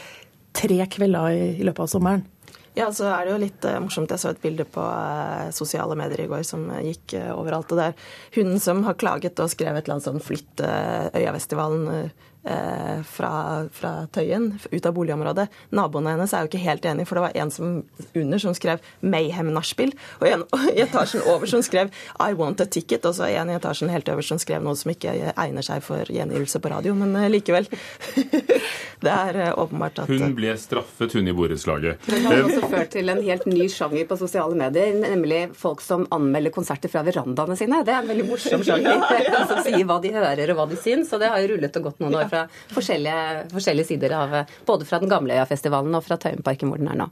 tre 0.59 0.79
kvelder 0.91 1.35
i, 1.35 1.65
løpet 1.67 1.85
av 1.85 1.91
sommeren. 1.91 2.27
Ja, 2.79 2.93
så 2.95 3.09
er 3.11 3.27
det 3.27 3.33
jo 3.33 3.43
litt 3.43 3.65
uh, 3.67 3.81
morsomt. 3.83 4.13
Jeg 4.15 4.23
så 4.23 4.31
et 4.31 4.43
bilde 4.43 4.63
på 4.71 4.83
uh, 4.83 5.51
sosiale 5.55 5.97
medier 5.99 6.23
i 6.23 6.29
går 6.31 6.45
som 6.47 6.69
uh, 6.71 6.79
gikk 6.85 7.17
overalt. 7.35 7.75
Og 7.75 7.81
det 7.81 7.89
er 7.91 8.09
hunden 8.39 8.63
som 8.63 8.85
har 8.87 8.99
klaget 9.01 9.43
og 9.43 9.51
skrevet 9.51 9.83
et 9.83 9.89
eller 9.89 9.99
annet 9.99 10.07
sånn 10.07 10.23
'flytt 10.23 10.63
Øyafestivalen' 11.19 12.11
fra, 13.05 13.31
fra, 13.75 13.93
Tøyen, 14.15 14.53
ut 14.71 14.87
av 14.87 14.95
boligområdet. 14.97 15.49
Naboene 15.75 16.15
hennes 16.15 16.33
er 16.33 16.45
jo 16.45 16.49
ikke 16.49 16.63
helt 16.63 16.87
enig, 16.89 17.05
for 17.09 17.19
det 17.19 17.25
var 17.27 17.37
en 17.43 17.51
som 17.53 17.73
under 18.17 18.39
som 18.41 18.55
skrev 18.57 18.81
'Mayhem 19.03 19.51
nachspiel', 19.53 19.95
og 20.21 20.29
en 20.29 20.45
i 20.77 20.83
etasjen 20.85 21.25
over 21.27 21.47
som 21.47 21.63
skrev 21.63 21.91
'I 22.21 22.33
want 22.39 22.61
a 22.61 22.65
ticket', 22.65 23.05
og 23.05 23.15
så 23.15 23.29
en 23.29 23.51
i 23.51 23.57
etasjen 23.59 23.91
helt 23.91 24.09
øverst 24.09 24.29
som 24.29 24.39
skrev 24.39 24.63
noe 24.63 24.77
som 24.77 24.93
ikke 24.93 25.33
egner 25.37 25.63
seg 25.67 25.83
for 25.83 26.05
gjengivelse 26.05 26.61
på 26.63 26.71
radio, 26.73 26.95
men 26.95 27.17
eh, 27.17 27.29
likevel. 27.31 27.69
det 29.05 29.13
er 29.13 29.41
eh, 29.49 29.53
åpenbart 29.59 30.03
at 30.05 30.09
Hun 30.09 30.35
ble 30.37 30.55
straffet, 30.59 31.13
hun 31.13 31.29
i 31.29 31.35
borettslaget. 31.37 32.07
Det 32.07 32.23
har 32.25 32.43
også 32.43 32.71
ført 32.71 32.93
til 32.95 33.09
en 33.13 33.23
helt 33.23 33.47
ny 33.47 33.69
sjanger 33.73 34.07
på 34.09 34.19
sosiale 34.21 34.57
medier, 34.59 34.95
nemlig 34.95 35.43
folk 35.59 35.83
som 35.85 36.07
anmelder 36.15 36.55
konserter 36.55 36.93
fra 36.93 37.05
verandaene 37.07 37.57
sine. 37.59 37.83
Det 37.85 37.95
er 37.95 38.03
en 38.03 38.11
veldig 38.13 38.29
morsom 38.29 38.65
sjanger, 38.67 39.05
som 39.51 39.63
sier 39.67 39.85
hva 39.89 40.01
de 40.03 40.15
hører 40.15 40.55
og 40.55 40.61
hva 40.61 40.69
de 40.71 40.81
syns, 40.81 41.13
og 41.13 41.23
det 41.23 41.33
har 41.33 41.43
jo 41.45 41.53
rullet 41.55 41.81
og 41.81 41.89
gått 41.91 42.03
noen 42.03 42.19
år 42.21 42.28
fra 42.31 42.39
fra 42.39 42.75
forskjellige, 42.75 43.49
forskjellige 43.53 43.93
sider 43.93 44.15
av 44.19 44.37
Både 44.67 44.87
fra 44.89 45.01
den 45.03 45.11
gamle 45.11 45.37
Øyafestivalen 45.39 45.95
og 45.95 46.05
fra 46.05 46.19
Tøyenparken, 46.21 46.71
hvor 46.71 46.81
den 46.81 46.91
er 46.93 47.03
nå. 47.03 47.09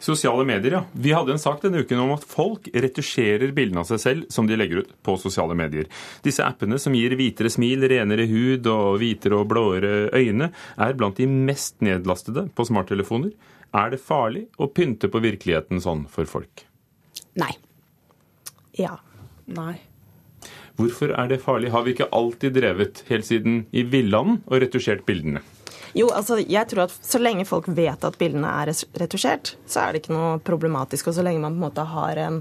Sosiale 0.00 0.46
medier, 0.48 0.78
ja. 0.78 0.84
Vi 0.92 1.12
hadde 1.12 1.34
en 1.34 1.42
sak 1.42 1.60
denne 1.60 1.82
uken 1.84 2.00
om 2.00 2.14
at 2.14 2.22
folk 2.24 2.70
retusjerer 2.72 3.52
bildene 3.52 3.82
av 3.82 3.88
seg 3.90 4.00
selv 4.00 4.30
som 4.32 4.46
de 4.48 4.56
legger 4.56 4.80
ut 4.80 4.94
på 5.04 5.16
sosiale 5.20 5.52
medier. 5.58 5.90
Disse 6.24 6.46
appene 6.46 6.78
som 6.80 6.96
gir 6.96 7.12
hvitere 7.20 7.52
smil, 7.52 7.84
renere 7.90 8.24
hud 8.30 8.64
og 8.72 8.96
hvitere 9.02 9.42
og 9.42 9.50
blåere 9.50 10.08
øyne, 10.16 10.48
er 10.80 10.96
blant 10.96 11.20
de 11.20 11.28
mest 11.28 11.84
nedlastede 11.84 12.46
på 12.56 12.64
smarttelefoner. 12.70 13.34
Er 13.76 13.92
det 13.92 14.00
farlig 14.00 14.46
å 14.56 14.70
pynte 14.72 15.12
på 15.12 15.20
virkeligheten 15.20 15.84
sånn 15.84 16.06
for 16.08 16.24
folk? 16.24 16.64
Nei. 17.36 17.52
Ja. 18.80 18.96
Nei. 19.52 19.76
Hvorfor 20.80 21.12
er 21.12 21.28
det 21.28 21.42
farlig? 21.42 21.70
Har 21.74 21.82
vi 21.84 21.90
ikke 21.94 22.08
alltid 22.16 22.50
drevet 22.56 23.02
helt 23.10 23.26
siden 23.28 23.54
i 23.72 23.82
villanden 23.84 24.40
og 24.46 24.60
retusjert 24.62 25.04
bildene? 25.08 25.40
Jo, 25.96 26.06
altså, 26.14 26.38
jeg 26.38 26.68
tror 26.70 26.82
at 26.86 26.92
Så 27.02 27.18
lenge 27.18 27.44
folk 27.48 27.66
vet 27.74 28.04
at 28.06 28.18
bildene 28.18 28.48
er 28.62 28.66
retusjert, 29.00 29.56
så 29.66 29.80
er 29.82 29.92
det 29.92 29.98
ikke 30.04 30.16
noe 30.16 30.38
problematisk. 30.46 31.08
Og 31.10 31.14
så 31.16 31.22
lenge 31.26 31.42
man 31.42 31.54
på 31.56 31.58
en 31.58 31.66
måte 31.66 31.84
har, 31.92 32.14
en, 32.22 32.36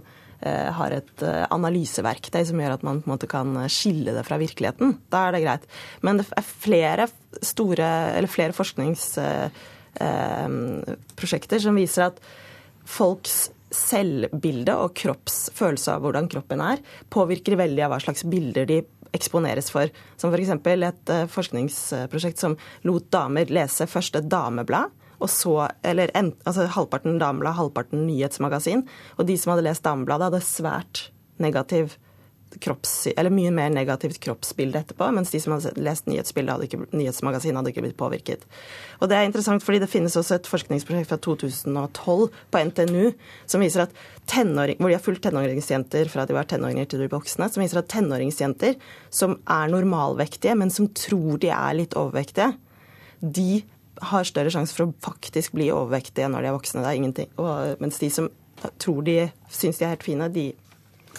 uh, 0.45 0.69
har 0.77 0.89
et 0.99 1.15
uh, 1.25 1.45
analyseverktøy 1.55 2.43
som 2.47 2.59
gjør 2.61 2.75
at 2.77 2.85
man 2.85 3.01
på 3.01 3.07
en 3.09 3.15
måte 3.15 3.31
kan 3.31 3.49
skille 3.71 4.11
det 4.15 4.27
fra 4.27 4.35
virkeligheten, 4.41 4.87
da 5.09 5.17
er 5.25 5.31
det 5.35 5.45
greit. 5.47 5.63
Men 6.05 6.13
det 6.21 6.27
er 6.37 6.45
flere 6.45 7.05
store, 7.41 7.89
flere 8.29 8.53
forskningsprosjekter 8.57 11.57
som 11.65 11.73
viser 11.81 12.01
at 12.11 12.17
folks 12.89 13.35
selvbilde 13.73 14.75
og 14.81 14.95
kroppsfølelse 14.97 15.95
av 15.95 16.05
hvordan 16.05 16.29
kroppen 16.31 16.63
er, 16.63 16.81
påvirker 17.13 17.59
veldig 17.59 17.85
av 17.85 17.93
hva 17.93 17.99
slags 18.03 18.25
bilder 18.29 18.69
de 18.69 18.79
eksponeres 19.15 19.69
for. 19.73 19.89
Som 20.21 20.33
f.eks. 20.33 20.53
et 20.53 21.13
eh, 21.13 21.27
forskningsprosjekt 21.29 22.41
som 22.41 22.57
lot 22.87 23.09
damer 23.13 23.51
lese 23.53 23.89
først 23.89 24.19
et 24.19 24.29
dameblad, 24.29 24.93
og 25.19 25.27
så, 25.27 25.55
eller 25.83 26.11
altså 26.15 26.69
halvparten 26.71 27.17
dameblad, 27.19 27.57
halvparten 27.57 28.05
nyhetsmagasin. 28.07 28.85
Og 29.17 29.27
de 29.27 29.35
som 29.39 29.51
hadde 29.51 29.65
lest 29.67 29.83
damebladet, 29.83 30.29
hadde 30.29 30.45
svært 30.47 31.01
negativ 31.43 31.97
kropps, 32.57 33.07
eller 33.13 33.33
mye 33.33 33.51
mer 33.53 33.69
negativt 33.69 34.19
kroppsbilde 34.23 34.81
etterpå, 34.81 35.09
mens 35.13 35.31
de 35.33 35.41
som 35.41 35.53
hadde 35.53 35.73
lest 35.77 36.07
nyhetsbildet, 36.09 36.53
hadde 36.55 36.67
ikke, 36.67 36.87
nyhetsmagasinet, 36.97 37.59
hadde 37.59 37.73
ikke 37.73 37.83
blitt 37.85 37.99
påvirket. 37.99 38.45
Og 38.99 39.09
Det 39.09 39.17
er 39.17 39.27
interessant, 39.27 39.63
fordi 39.63 39.81
det 39.83 39.91
finnes 39.91 40.17
også 40.17 40.39
et 40.39 40.49
forskningsprosjekt 40.49 41.11
fra 41.11 41.19
2012 41.21 42.29
på 42.51 42.63
NTNU 42.71 43.13
som 43.45 43.61
viser 43.61 43.85
at 43.85 43.95
tenåring, 44.29 44.79
hvor 44.79 44.89
de 44.89 44.97
har 44.97 45.05
fulgt 45.05 45.23
tenåringsjenter 45.27 46.09
fra 46.09 46.25
de 46.25 46.37
var 46.37 46.49
tenåringer 46.49 46.89
til 46.89 47.03
de 47.03 47.09
voksne, 47.11 47.49
som 47.49 47.63
viser 47.63 47.81
at 47.81 47.89
tenåringsjenter 47.93 48.77
som 49.13 49.37
er 49.45 49.73
normalvektige, 49.73 50.57
men 50.57 50.73
som 50.73 50.89
tror 50.89 51.39
de 51.41 51.53
er 51.53 51.77
litt 51.77 51.97
overvektige, 51.97 52.53
de 53.19 53.63
har 54.09 54.27
større 54.27 54.51
sjanse 54.53 54.75
for 54.75 54.87
å 54.87 54.93
faktisk 55.03 55.57
bli 55.57 55.69
overvektige 55.75 56.29
når 56.31 56.45
de 56.45 56.49
er 56.51 56.55
voksne. 56.55 56.83
Det 56.85 56.91
er 56.91 56.99
ingenting. 57.01 57.33
Og, 57.41 57.81
mens 57.83 57.99
de 57.99 58.09
som 58.13 58.29
tror 58.79 59.03
de 59.07 59.17
syns 59.51 59.79
de 59.79 59.85
er 59.87 59.93
helt 59.93 60.07
fine, 60.07 60.29
de, 60.31 60.45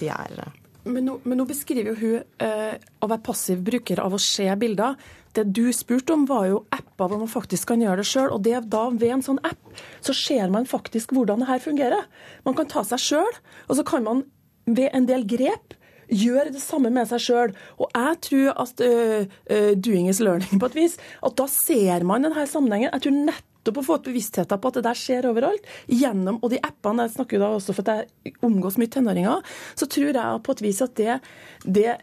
de 0.01 0.09
er 0.13 0.41
men 0.85 1.07
nå, 1.07 1.17
men 1.29 1.41
nå, 1.41 1.47
beskriver 1.49 1.93
jo 1.93 1.99
hun 2.01 2.45
eh, 2.45 2.77
å 3.01 3.09
være 3.11 3.25
passiv 3.27 3.65
bruker 3.65 4.01
av 4.03 4.15
å 4.17 4.21
se 4.23 4.47
bilder. 4.61 4.97
Det 5.37 5.45
du 5.55 5.69
spurte 5.77 6.15
om, 6.17 6.25
var 6.29 6.49
jo 6.49 6.63
apper 6.75 7.11
hvor 7.11 7.21
man 7.21 7.31
faktisk 7.31 7.71
kan 7.71 7.83
gjøre 7.83 8.01
det 8.03 8.09
sjøl. 8.11 8.31
Og 8.35 8.45
det 8.47 8.57
da 8.73 8.87
ved 8.91 9.17
en 9.17 9.27
sånn 9.27 9.43
app 9.47 9.83
så 10.05 10.17
ser 10.17 10.53
man 10.53 10.69
faktisk 10.69 11.13
hvordan 11.17 11.45
det 11.45 11.51
her 11.51 11.63
fungerer. 11.63 12.09
Man 12.49 12.57
kan 12.59 12.71
ta 12.71 12.85
seg 12.87 13.03
sjøl, 13.03 13.43
og 13.69 13.79
så 13.79 13.87
kan 13.87 14.07
man 14.07 14.25
ved 14.71 14.91
en 14.97 15.07
del 15.09 15.27
grep 15.29 15.77
gjøre 16.11 16.51
det 16.55 16.63
samme 16.63 16.91
med 16.93 17.09
seg 17.11 17.23
sjøl. 17.23 17.55
Og 17.79 17.93
jeg 17.95 18.19
tror 18.27 18.65
at 18.65 18.83
uh, 18.83 19.21
uh, 19.53 19.73
doing 19.79 20.11
is 20.11 20.23
learning 20.23 20.59
på 20.61 20.71
et 20.71 20.79
vis. 20.79 20.99
At 21.23 21.39
da 21.39 21.47
ser 21.51 22.07
man 22.09 22.27
denne 22.27 22.47
sammenhengen. 22.51 22.91
Jeg 22.91 23.07
tror 23.07 23.21
nett 23.31 23.47
nettopp 23.71 23.83
å 23.83 23.87
få 23.87 23.99
ut 24.01 24.09
bevisstheten 24.11 24.61
på 24.61 24.71
at 24.71 24.79
det 24.79 24.87
der 24.87 24.99
skjer 24.99 25.29
overalt. 25.31 25.67
Gjennom, 25.89 26.41
og 26.43 26.51
de 26.51 26.61
appene, 26.63 27.07
jeg 27.07 27.17
snakker 27.17 27.39
jo 27.39 27.43
da 27.43 27.51
også 27.57 27.75
for 27.75 27.87
at 27.87 28.09
jeg 28.25 28.37
omgås 28.43 28.79
mye 28.79 28.91
tenåringer, 28.91 29.45
så 29.75 29.87
tror 29.87 30.13
jeg 30.13 30.43
på 30.45 30.57
et 30.57 30.65
vis 30.65 30.83
at 30.83 30.97
det, 30.97 31.21
det 31.65 32.01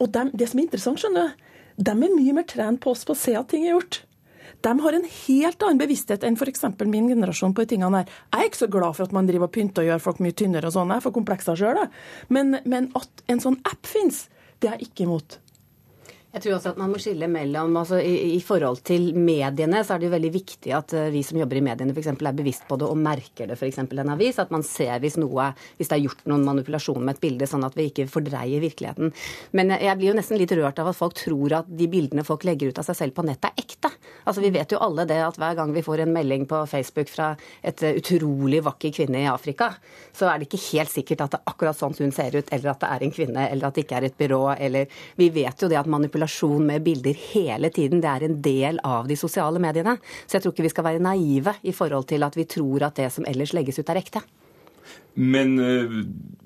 Og 0.00 0.08
dem, 0.08 0.30
det 0.32 0.48
som 0.48 0.58
er 0.58 0.64
interessant, 0.64 0.98
skjønner 1.02 1.28
du, 1.28 1.46
de 1.76 1.90
er 1.90 1.98
mye 1.98 2.32
mer 2.32 2.46
trent 2.46 2.80
på 2.80 2.92
oss 2.94 3.04
på 3.04 3.12
å 3.12 3.18
se 3.18 3.34
at 3.36 3.48
ting 3.50 3.66
er 3.66 3.74
gjort. 3.74 4.04
De 4.64 4.70
har 4.80 4.96
en 4.96 5.04
helt 5.04 5.62
annen 5.66 5.80
bevissthet 5.80 6.24
enn 6.24 6.38
f.eks. 6.38 6.62
min 6.86 7.10
generasjon 7.10 7.52
på 7.52 7.64
de 7.64 7.74
tingene 7.74 8.00
her. 8.00 8.08
Jeg 8.32 8.40
er 8.40 8.48
ikke 8.48 8.62
så 8.62 8.70
glad 8.70 8.96
for 8.96 9.04
at 9.04 9.12
man 9.12 9.26
driver 9.28 9.50
og 9.50 9.52
pynter 9.52 9.82
og 9.82 9.90
gjør 9.90 10.04
folk 10.06 10.22
mye 10.24 10.32
tynnere 10.32 10.70
og 10.70 10.76
sånn, 10.76 10.94
jeg 10.94 11.04
får 11.04 11.16
komplekser 11.18 11.58
sjøl, 11.58 11.82
men, 12.32 12.60
men 12.64 12.88
at 12.96 13.26
en 13.28 13.42
sånn 13.42 13.58
app 13.68 13.84
finnes, 13.84 14.28
det 14.62 14.70
er 14.70 14.78
jeg 14.78 14.88
ikke 14.88 15.08
imot. 15.08 15.40
Jeg 16.34 16.42
tror 16.42 16.56
også 16.56 16.70
at 16.72 16.78
man 16.80 16.90
må 16.90 16.98
skille 16.98 17.28
mellom 17.30 17.76
altså 17.78 18.00
i, 18.02 18.34
i, 18.34 18.40
forhold 18.42 18.80
til 18.82 19.12
mediene, 19.14 19.84
så 19.86 19.94
er 19.94 20.00
det 20.02 20.08
jo 20.08 20.14
veldig 20.16 20.30
viktig 20.34 20.72
at 20.74 20.90
uh, 20.98 21.04
vi 21.14 21.20
som 21.22 21.38
jobber 21.38 21.60
i 21.60 21.62
mediene 21.62 21.94
f.eks. 21.94 22.08
er 22.10 22.34
bevisst 22.34 22.64
på 22.66 22.74
det 22.80 22.88
og 22.90 22.98
merker 22.98 23.46
det 23.46 23.54
f.eks. 23.54 23.78
en 23.84 24.10
avis. 24.10 24.40
At 24.42 24.50
man 24.50 24.64
ser 24.66 24.98
hvis 25.04 25.14
noe, 25.22 25.52
hvis 25.78 25.92
det 25.92 25.94
er 25.94 26.02
gjort 26.08 26.24
noen 26.26 26.42
manipulasjon 26.48 26.98
med 26.98 27.14
et 27.14 27.22
bilde, 27.22 27.46
sånn 27.46 27.62
at 27.62 27.78
vi 27.78 27.86
ikke 27.86 28.08
fordreier 28.10 28.64
virkeligheten. 28.64 29.12
Men 29.54 29.70
jeg 29.76 29.94
blir 30.00 30.10
jo 30.10 30.16
nesten 30.18 30.40
litt 30.40 30.54
rørt 30.58 30.80
av 30.82 30.90
at 30.90 30.98
folk 30.98 31.14
tror 31.20 31.54
at 31.60 31.70
de 31.70 31.86
bildene 31.92 32.26
folk 32.26 32.42
legger 32.48 32.74
ut 32.74 32.82
av 32.82 32.88
seg 32.88 32.98
selv 32.98 33.14
på 33.14 33.26
nettet, 33.28 33.54
er 33.54 33.62
ekte. 33.62 33.92
Altså, 34.24 34.42
Vi 34.42 34.50
vet 34.58 34.74
jo 34.74 34.82
alle 34.82 35.06
det 35.06 35.20
at 35.22 35.38
hver 35.38 35.54
gang 35.60 35.70
vi 35.76 35.86
får 35.86 36.02
en 36.02 36.16
melding 36.18 36.48
på 36.50 36.64
Facebook 36.66 37.14
fra 37.14 37.30
et 37.62 37.86
eh, 37.86 38.00
utrolig 38.02 38.64
vakker 38.66 38.90
kvinne 38.98 39.22
i 39.22 39.30
Afrika, 39.30 39.70
så 40.10 40.32
er 40.32 40.42
det 40.42 40.50
ikke 40.50 40.64
helt 40.72 40.96
sikkert 40.96 41.28
at 41.28 41.38
det 41.38 41.42
er 41.44 41.54
akkurat 41.54 41.78
sånn 41.78 41.94
hun 42.00 42.10
ser 42.16 42.34
ut, 42.34 42.50
eller 42.50 42.74
at 42.74 42.82
det 42.82 42.90
er 42.90 43.06
en 43.06 43.16
kvinne, 43.20 43.48
eller 43.54 43.70
at 43.70 43.78
det 43.78 43.86
ikke 43.86 44.02
er 44.02 44.10
et 44.10 44.18
byrå, 44.18 44.42
eller 44.58 44.90
Vi 45.14 45.30
vet 45.30 45.62
jo 45.62 45.70
det 45.70 45.78
at 45.78 45.86
manipulasjon 45.86 46.23
med 46.64 46.84
bilder 46.84 47.14
hele 47.32 47.70
tiden, 47.70 48.00
det 48.00 48.08
er 48.10 48.24
en 48.24 48.40
del 48.42 48.80
av 48.84 49.08
de 49.08 49.16
sosiale 49.16 49.58
mediene. 49.58 49.98
Så 50.26 50.36
jeg 50.36 50.44
tror 50.44 50.54
ikke 50.54 50.68
vi 50.68 50.72
skal 50.74 50.84
være 50.84 51.04
naive 51.04 51.56
i 51.62 51.72
forhold 51.72 52.08
til 52.08 52.22
at 52.22 52.36
vi 52.36 52.44
tror 52.44 52.88
at 52.88 52.96
det 52.96 53.12
som 53.12 53.24
ellers 53.26 53.54
legges 53.54 53.78
ut, 53.78 53.88
er 53.88 54.02
ekte. 54.02 54.22
Men 55.14 55.58
eh, 55.62 55.92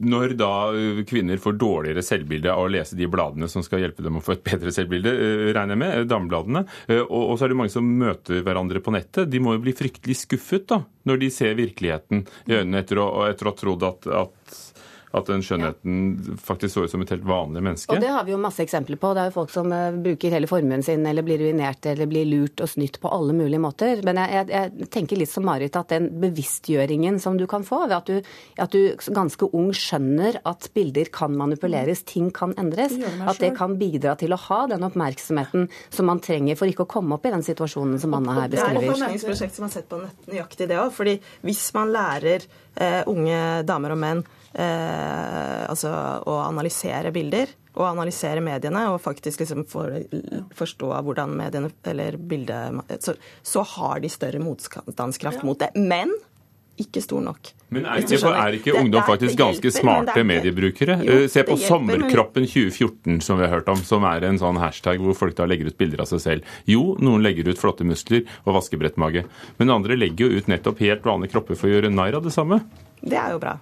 når 0.05 0.35
da 0.37 0.53
eh, 0.77 1.01
kvinner 1.09 1.41
får 1.41 1.57
dårligere 1.57 2.05
selvbilde 2.05 2.53
av 2.53 2.67
å 2.67 2.73
lese 2.73 2.99
de 2.99 3.09
bladene 3.09 3.49
som 3.49 3.64
skal 3.64 3.81
hjelpe 3.83 4.05
dem 4.05 4.19
å 4.21 4.25
få 4.25 4.37
et 4.37 4.45
bedre 4.45 4.73
selvbilde, 4.75 5.14
eh, 5.14 5.45
regner 5.57 5.75
jeg 5.75 5.83
med, 5.83 6.09
damebladene, 6.11 6.64
og 7.09 7.35
så 7.38 7.47
er 7.47 7.53
det 7.53 7.59
mange 7.62 7.73
som 7.73 7.88
møter 7.88 8.43
hverandre 8.45 8.83
på 8.85 8.93
nettet, 8.95 9.31
de 9.33 9.41
må 9.43 9.57
jo 9.57 9.64
bli 9.64 9.77
fryktelig 9.77 10.19
skuffet 10.25 10.69
da, 10.69 10.83
når 11.09 11.23
de 11.23 11.31
ser 11.33 11.57
virkeligheten 11.59 12.27
i 12.49 12.59
øynene 12.59 12.85
etter 12.85 13.01
å, 13.01 13.09
etter 13.29 13.49
å 13.49 13.55
ha 13.55 13.61
trodd 13.62 13.88
at, 13.88 14.11
at 14.27 14.59
at 15.16 15.29
den 15.31 15.42
skjønnheten 15.44 16.37
faktisk 16.42 16.75
så 16.75 16.85
ut 16.85 16.92
som 16.92 17.03
et 17.05 17.12
helt 17.14 17.25
vanlig 17.29 17.62
menneske. 17.64 17.94
Og 17.94 18.03
det 18.03 18.11
har 18.12 18.27
vi 18.27 18.35
jo 18.35 18.40
masse 18.40 18.61
eksempler 18.64 18.99
på. 19.01 19.12
Det 19.16 19.23
er 19.23 19.31
jo 19.31 19.37
folk 19.38 19.53
som 19.53 19.73
uh, 19.73 19.97
bruker 19.97 20.35
hele 20.35 20.51
formuen 20.51 20.85
sin, 20.85 21.07
eller 21.09 21.25
blir 21.25 21.40
ruinert, 21.40 21.87
eller 21.88 22.11
blir 22.11 22.29
lurt 22.29 22.61
og 22.64 22.68
snytt 22.68 23.01
på 23.01 23.12
alle 23.12 23.37
mulige 23.37 23.62
måter. 23.62 24.03
Men 24.07 24.21
jeg, 24.21 24.35
jeg, 24.37 24.49
jeg 24.53 24.90
tenker 24.94 25.21
litt 25.21 25.33
som 25.33 25.47
Marit, 25.49 25.79
at 25.81 25.94
den 25.94 26.11
bevisstgjøringen 26.21 27.21
som 27.23 27.38
du 27.40 27.47
kan 27.51 27.64
få, 27.66 27.87
ved 27.87 27.97
at 27.97 28.11
du, 28.11 28.33
at 28.61 28.75
du 28.75 29.09
ganske 29.16 29.49
ung 29.57 29.71
skjønner 29.77 30.40
at 30.49 30.68
bilder 30.77 31.09
kan 31.14 31.37
manipuleres, 31.38 32.05
ting 32.09 32.29
kan 32.35 32.53
endres, 32.61 32.97
det 32.99 33.12
at 33.25 33.40
det 33.40 33.55
kan 33.57 33.79
bidra 33.81 34.14
til 34.21 34.35
å 34.37 34.40
ha 34.49 34.62
den 34.71 34.85
oppmerksomheten 34.87 35.68
som 35.94 36.09
man 36.11 36.21
trenger 36.25 36.59
for 36.59 36.71
ikke 36.71 36.85
å 36.85 36.90
komme 36.99 37.16
opp 37.16 37.27
i 37.29 37.33
den 37.33 37.44
situasjonen 37.47 38.01
som 38.03 38.16
Anna 38.18 38.42
her 38.42 38.53
beskriver. 38.53 38.83
Det 38.83 38.90
er 38.90 38.99
et 38.99 39.05
næringsprosjekt 39.07 39.57
som 39.57 39.68
har 39.68 39.73
sett 39.73 39.88
på 39.88 40.01
nøyaktig 40.29 40.68
det 40.68 40.81
òg. 40.81 40.92
fordi 40.94 41.18
hvis 41.47 41.62
man 41.77 41.92
lærer 41.94 42.44
eh, 42.77 43.03
unge 43.09 43.40
damer 43.68 43.94
og 43.94 44.03
menn 44.03 44.27
eh, 44.55 45.65
altså 45.69 45.93
å 46.29 46.39
analysere 46.45 47.13
bilder 47.15 47.53
og 47.79 47.87
analysere 47.87 48.43
mediene 48.43 48.89
og 48.93 49.01
faktisk 49.03 49.45
liksom 49.45 49.67
for, 49.71 50.01
forstå 50.59 50.89
hvordan 51.07 51.37
mediene 51.39 51.71
eller 51.87 52.17
bildet 52.19 52.99
så, 53.05 53.15
så, 53.43 53.63
har 53.77 54.03
de 54.03 54.11
større 54.11 54.41
motstandskraft 54.43 55.45
mot 55.47 55.61
det. 55.61 55.71
Men 55.79 56.11
ikke 56.79 57.03
stor 57.03 57.23
nok. 57.23 57.51
Men 57.75 57.87
er 57.91 58.05
ikke, 58.05 58.19
er 58.31 58.57
ikke 58.57 58.75
ungdom 58.79 59.05
faktisk 59.07 59.39
ganske 59.39 59.71
smarte 59.75 60.23
mediebrukere? 60.27 60.99
Jo, 61.05 61.17
eh, 61.25 61.31
Se 61.31 61.43
på 61.47 61.57
Sommerkroppen 61.61 62.47
2014, 62.47 63.21
som 63.25 63.39
vi 63.39 63.47
har 63.47 63.57
hørt 63.57 63.71
om, 63.73 63.81
som 63.85 64.07
er 64.09 64.25
en 64.29 64.39
sånn 64.41 64.61
hashtag 64.63 65.03
hvor 65.03 65.17
folk 65.19 65.37
da 65.39 65.49
legger 65.51 65.73
ut 65.73 65.79
bilder 65.81 66.05
av 66.05 66.11
seg 66.13 66.23
selv. 66.25 66.59
Jo, 66.71 66.95
noen 67.03 67.25
legger 67.27 67.51
ut 67.51 67.61
flotte 67.61 67.87
muskler 67.87 68.25
og 68.45 68.61
vaskebrettmage, 68.61 69.27
men 69.59 69.75
andre 69.75 69.99
legger 69.99 70.29
jo 70.29 70.39
ut 70.39 70.51
nettopp 70.51 70.85
helt 70.87 71.07
vanlige 71.07 71.35
kropper 71.35 71.59
for 71.59 71.69
å 71.69 71.75
gjøre 71.75 71.93
narr 71.95 72.21
av 72.21 72.27
det 72.27 72.35
samme. 72.35 72.63
Det 73.03 73.19
er 73.19 73.35
jo 73.35 73.43
bra. 73.43 73.59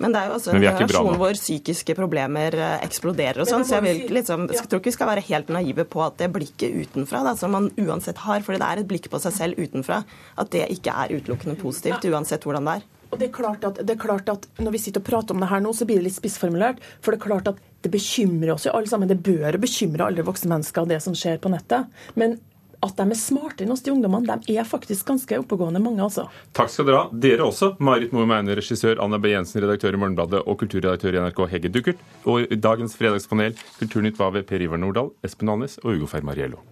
Men 0.00 0.14
det 0.14 0.20
er 0.20 0.30
jo 0.30 0.36
også 0.38 0.54
en 0.54 0.62
generasjon 0.64 1.18
hvor 1.20 1.36
psykiske 1.36 1.96
problemer 1.98 2.56
eh, 2.56 2.76
eksploderer 2.86 3.42
og 3.42 3.50
sånn, 3.50 3.66
så 3.68 3.78
jeg, 3.78 3.86
vil, 3.86 4.14
liksom, 4.16 4.46
jeg 4.48 4.64
tror 4.64 4.80
ikke 4.80 4.92
vi 4.92 4.96
skal 4.96 5.10
være 5.12 5.26
helt 5.28 5.52
naive 5.52 5.84
på 5.88 6.04
at 6.06 6.16
det 6.22 6.30
blikket 6.32 6.78
utenfra, 6.86 7.20
da, 7.26 7.34
som 7.38 7.52
man 7.56 7.68
uansett 7.80 8.22
har, 8.24 8.40
fordi 8.46 8.62
det 8.62 8.70
er 8.70 8.82
et 8.82 8.88
blikk 8.88 9.10
på 9.12 9.20
seg 9.20 9.36
selv 9.36 9.60
utenfra, 9.60 10.00
at 10.40 10.54
det 10.54 10.70
ikke 10.72 10.94
er 11.04 11.12
utelukkende 11.18 11.58
positivt, 11.60 12.08
uansett 12.08 12.48
hvordan 12.48 12.68
det 12.70 12.80
er. 12.80 12.88
Og 13.10 13.18
det 13.18 13.26
er, 13.26 13.32
klart 13.34 13.64
at, 13.66 13.80
det 13.82 13.96
er 13.96 13.98
klart 13.98 14.28
at 14.30 14.44
Når 14.62 14.76
vi 14.76 14.80
sitter 14.84 15.02
og 15.02 15.08
prater 15.08 15.34
om 15.34 15.42
det 15.42 15.48
her 15.50 15.62
nå, 15.64 15.72
så 15.74 15.86
blir 15.88 15.98
det 15.98 16.06
litt 16.06 16.14
spissformulert. 16.14 16.78
For 17.02 17.10
det 17.10 17.18
er 17.18 17.24
klart 17.24 17.48
at 17.50 17.58
det 17.82 17.90
bekymrer 17.90 18.52
oss 18.54 18.68
jo 18.68 18.74
alle 18.76 18.86
sammen. 18.86 19.10
Det 19.10 19.18
bør 19.24 19.58
bekymre 19.58 20.06
alle 20.06 20.22
voksne 20.26 20.52
mennesker, 20.52 20.86
det 20.86 21.00
som 21.02 21.16
skjer 21.18 21.40
på 21.42 21.50
nettet. 21.50 21.90
Men 22.14 22.38
at 22.80 22.96
de 22.96 23.04
er 23.12 23.18
smarte 23.18 23.64
enn 23.64 23.74
oss, 23.74 23.82
de 23.84 23.92
ungdommene. 23.92 24.38
De 24.46 24.56
er 24.56 24.68
faktisk 24.68 25.10
ganske 25.10 25.38
oppegående, 25.42 25.82
mange, 25.84 26.00
altså. 26.04 26.26
Takk 26.56 26.72
skal 26.72 26.88
dere 26.88 27.02
ha, 27.04 27.20
dere 27.26 27.46
også. 27.46 27.74
Marit 27.84 28.14
Moe 28.16 28.28
Meine, 28.28 28.56
regissør, 28.56 29.00
Anna 29.04 29.20
B. 29.20 29.34
Jensen, 29.34 29.60
redaktør 29.64 29.96
i 29.96 30.00
Morgenbladet, 30.00 30.42
og 30.46 30.60
kulturredaktør 30.62 31.16
i 31.16 31.22
NRK 31.26 31.44
Hegge 31.52 31.72
Duckert. 31.74 32.04
Og 32.24 32.48
dagens 32.56 32.96
fredagspanel, 32.96 33.56
Kulturnytt 33.78 34.20
var 34.20 34.34
ved 34.36 34.48
Per 34.48 34.64
Ivar 34.64 34.80
Nordahl, 34.80 35.12
Espen 35.26 35.52
Alnes 35.52 35.78
og 35.84 35.92
Ugo 35.94 36.08
Fermariello. 36.10 36.64